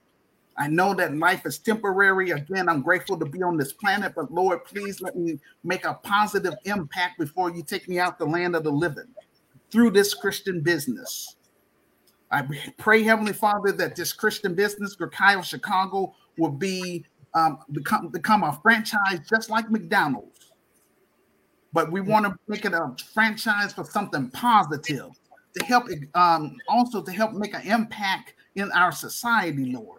I 0.56 0.68
know 0.68 0.94
that 0.94 1.16
life 1.16 1.44
is 1.44 1.58
temporary. 1.58 2.30
Again, 2.30 2.68
I'm 2.68 2.80
grateful 2.80 3.18
to 3.18 3.26
be 3.26 3.42
on 3.42 3.56
this 3.56 3.72
planet, 3.72 4.12
but 4.14 4.32
Lord, 4.32 4.64
please 4.64 5.00
let 5.00 5.16
me 5.16 5.40
make 5.64 5.84
a 5.84 5.94
positive 5.94 6.54
impact 6.64 7.18
before 7.18 7.50
you 7.50 7.64
take 7.64 7.88
me 7.88 7.98
out 7.98 8.18
the 8.20 8.24
land 8.24 8.54
of 8.54 8.62
the 8.62 8.70
living 8.70 9.12
through 9.74 9.90
this 9.90 10.14
Christian 10.14 10.60
business. 10.60 11.34
I 12.30 12.46
pray, 12.78 13.02
Heavenly 13.02 13.32
Father, 13.32 13.72
that 13.72 13.96
this 13.96 14.12
Christian 14.12 14.54
business, 14.54 14.96
Kyle 15.10 15.42
Chicago, 15.42 16.14
will 16.38 16.52
be 16.52 17.04
um, 17.34 17.58
become 17.72 18.08
become 18.08 18.44
a 18.44 18.52
franchise 18.62 19.18
just 19.28 19.50
like 19.50 19.68
McDonald's. 19.72 20.52
But 21.72 21.90
we 21.90 22.00
want 22.00 22.24
to 22.24 22.36
make 22.46 22.64
it 22.64 22.72
a 22.72 22.94
franchise 23.12 23.72
for 23.72 23.84
something 23.84 24.30
positive 24.30 25.10
to 25.58 25.64
help 25.64 25.88
um, 26.14 26.56
also 26.68 27.02
to 27.02 27.10
help 27.10 27.32
make 27.32 27.52
an 27.52 27.62
impact 27.62 28.34
in 28.54 28.70
our 28.70 28.92
society, 28.92 29.72
Lord. 29.72 29.98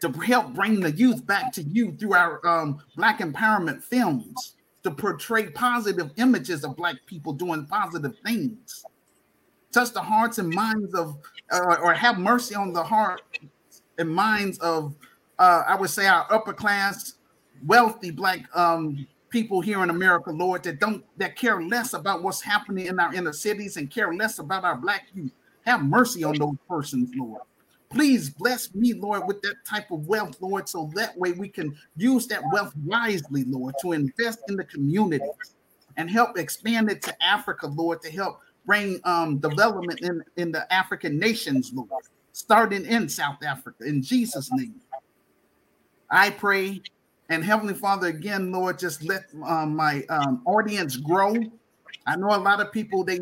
To 0.00 0.10
help 0.10 0.52
bring 0.52 0.80
the 0.80 0.90
youth 0.90 1.24
back 1.24 1.52
to 1.52 1.62
you 1.62 1.92
through 1.92 2.14
our 2.14 2.44
um, 2.44 2.80
Black 2.96 3.20
empowerment 3.20 3.84
films, 3.84 4.53
to 4.84 4.90
portray 4.90 5.48
positive 5.50 6.10
images 6.16 6.64
of 6.64 6.76
Black 6.76 6.96
people 7.06 7.32
doing 7.32 7.66
positive 7.66 8.14
things 8.24 8.84
touch 9.74 9.92
the 9.92 10.00
hearts 10.00 10.38
and 10.38 10.48
minds 10.48 10.94
of, 10.94 11.18
uh, 11.50 11.76
or 11.82 11.92
have 11.92 12.18
mercy 12.18 12.54
on 12.54 12.72
the 12.72 12.82
heart 12.82 13.22
and 13.98 14.08
minds 14.08 14.58
of, 14.60 14.94
uh, 15.38 15.64
I 15.66 15.74
would 15.74 15.90
say, 15.90 16.06
our 16.06 16.26
upper 16.30 16.52
class, 16.52 17.14
wealthy 17.66 18.12
black 18.12 18.44
um, 18.56 19.06
people 19.30 19.60
here 19.60 19.82
in 19.82 19.90
America, 19.90 20.30
Lord, 20.30 20.62
that 20.62 20.78
don't 20.78 21.04
that 21.18 21.34
care 21.36 21.60
less 21.60 21.92
about 21.92 22.22
what's 22.22 22.40
happening 22.40 22.86
in 22.86 23.00
our 23.00 23.12
inner 23.12 23.32
cities 23.32 23.76
and 23.76 23.90
care 23.90 24.14
less 24.14 24.38
about 24.38 24.64
our 24.64 24.76
black 24.76 25.08
youth. 25.12 25.32
Have 25.62 25.82
mercy 25.82 26.22
on 26.22 26.38
those 26.38 26.56
persons, 26.68 27.10
Lord. 27.16 27.42
Please 27.94 28.30
bless 28.30 28.74
me, 28.74 28.92
Lord, 28.92 29.26
with 29.28 29.40
that 29.42 29.54
type 29.64 29.90
of 29.92 30.06
wealth, 30.06 30.36
Lord, 30.40 30.68
so 30.68 30.90
that 30.94 31.16
way 31.16 31.32
we 31.32 31.48
can 31.48 31.76
use 31.96 32.26
that 32.26 32.42
wealth 32.52 32.74
wisely, 32.84 33.44
Lord, 33.44 33.74
to 33.82 33.92
invest 33.92 34.40
in 34.48 34.56
the 34.56 34.64
community 34.64 35.24
and 35.96 36.10
help 36.10 36.36
expand 36.36 36.90
it 36.90 37.02
to 37.02 37.24
Africa, 37.24 37.68
Lord, 37.68 38.02
to 38.02 38.10
help 38.10 38.40
bring 38.66 39.00
um, 39.04 39.38
development 39.38 40.00
in, 40.02 40.22
in 40.36 40.50
the 40.50 40.70
African 40.72 41.18
nations, 41.18 41.70
Lord, 41.72 41.88
starting 42.32 42.84
in 42.84 43.08
South 43.08 43.42
Africa. 43.44 43.84
In 43.84 44.02
Jesus' 44.02 44.50
name, 44.52 44.74
I 46.10 46.30
pray. 46.30 46.82
And 47.30 47.44
Heavenly 47.44 47.74
Father, 47.74 48.08
again, 48.08 48.52
Lord, 48.52 48.78
just 48.78 49.02
let 49.04 49.22
um, 49.46 49.76
my 49.76 50.04
um, 50.10 50.42
audience 50.46 50.96
grow. 50.96 51.34
I 52.06 52.16
know 52.16 52.34
a 52.34 52.38
lot 52.38 52.60
of 52.60 52.70
people 52.72 53.04
they 53.04 53.20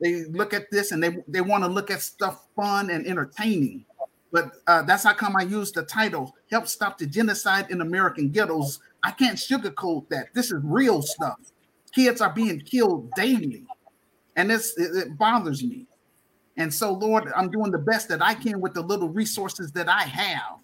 they 0.00 0.24
look 0.26 0.54
at 0.54 0.70
this 0.70 0.92
and 0.92 1.02
they 1.02 1.16
they 1.28 1.40
want 1.40 1.64
to 1.64 1.68
look 1.68 1.90
at 1.90 2.02
stuff 2.02 2.46
fun 2.54 2.90
and 2.90 3.06
entertaining, 3.06 3.84
but 4.32 4.52
uh, 4.66 4.82
that's 4.82 5.04
how 5.04 5.14
come 5.14 5.36
I 5.36 5.42
use 5.42 5.70
the 5.70 5.82
title 5.84 6.34
"Help 6.50 6.66
Stop 6.66 6.98
the 6.98 7.06
Genocide 7.06 7.70
in 7.70 7.80
American 7.80 8.30
Ghettos." 8.30 8.80
I 9.04 9.10
can't 9.12 9.36
sugarcoat 9.36 10.08
that. 10.08 10.32
This 10.34 10.50
is 10.50 10.60
real 10.64 11.02
stuff. 11.02 11.38
Kids 11.94 12.20
are 12.20 12.32
being 12.32 12.60
killed 12.60 13.10
daily 13.12 13.66
and 14.36 14.50
it's 14.50 14.76
it, 14.78 14.94
it 14.96 15.18
bothers 15.18 15.62
me. 15.62 15.86
And 16.56 16.72
so, 16.72 16.92
Lord, 16.92 17.32
I'm 17.34 17.50
doing 17.50 17.70
the 17.70 17.78
best 17.78 18.08
that 18.08 18.22
I 18.22 18.34
can 18.34 18.60
with 18.60 18.74
the 18.74 18.82
little 18.82 19.08
resources 19.08 19.72
that 19.72 19.88
I 19.88 20.02
have 20.02 20.60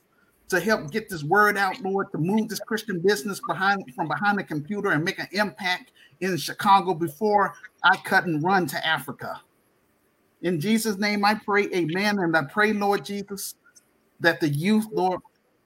to 0.49 0.61
help 0.61 0.91
get 0.91 1.09
this 1.09 1.25
word 1.25 1.57
out, 1.57 1.81
Lord, 1.81 2.11
to 2.13 2.19
move 2.19 2.49
this 2.49 2.61
Christian 2.61 3.01
business 3.01 3.41
behind 3.47 3.83
from 3.95 4.09
behind 4.09 4.39
the 4.39 4.45
computer 4.45 4.91
and 4.91 5.05
make 5.05 5.19
an 5.19 5.29
impact 5.33 5.93
in 6.21 6.37
Chicago 6.37 6.95
before 6.95 7.55
I 7.85 7.97
cut 8.05 8.27
and 8.27 8.43
run 8.43 8.67
to 8.67 8.87
Africa. 8.87 9.41
In 10.43 10.61
Jesus' 10.61 10.97
name 10.99 11.25
I 11.25 11.35
pray, 11.35 11.69
amen. 11.75 12.19
And 12.19 12.37
I 12.37 12.43
pray, 12.45 12.73
Lord 12.73 13.05
Jesus, 13.05 13.55
that 14.21 14.41
the 14.41 14.49
youth, 14.49 14.87
Lord, 14.93 15.21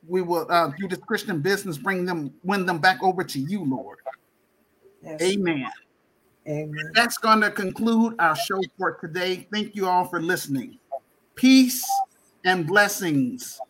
we 0.07 0.23
will 0.23 0.47
uh, 0.51 0.73
do 0.79 0.89
this 0.89 0.99
Christian 1.07 1.41
business, 1.41 1.79
bring 1.79 2.05
them, 2.05 2.33
win 2.43 2.67
them 2.67 2.79
back 2.79 3.03
over 3.03 3.23
to 3.23 3.39
you, 3.39 3.65
Lord. 3.65 3.99
Yes. 5.03 5.21
Amen. 5.21 5.71
Amen. 6.49 6.91
That's 6.95 7.19
going 7.19 7.41
to 7.41 7.51
conclude 7.51 8.15
our 8.19 8.35
show 8.35 8.61
for 8.77 8.99
today. 9.01 9.47
Thank 9.53 9.77
you 9.77 9.87
all 9.87 10.07
for 10.07 10.21
listening. 10.21 10.79
Peace 11.35 11.89
and 12.45 12.67
blessings. 12.67 13.61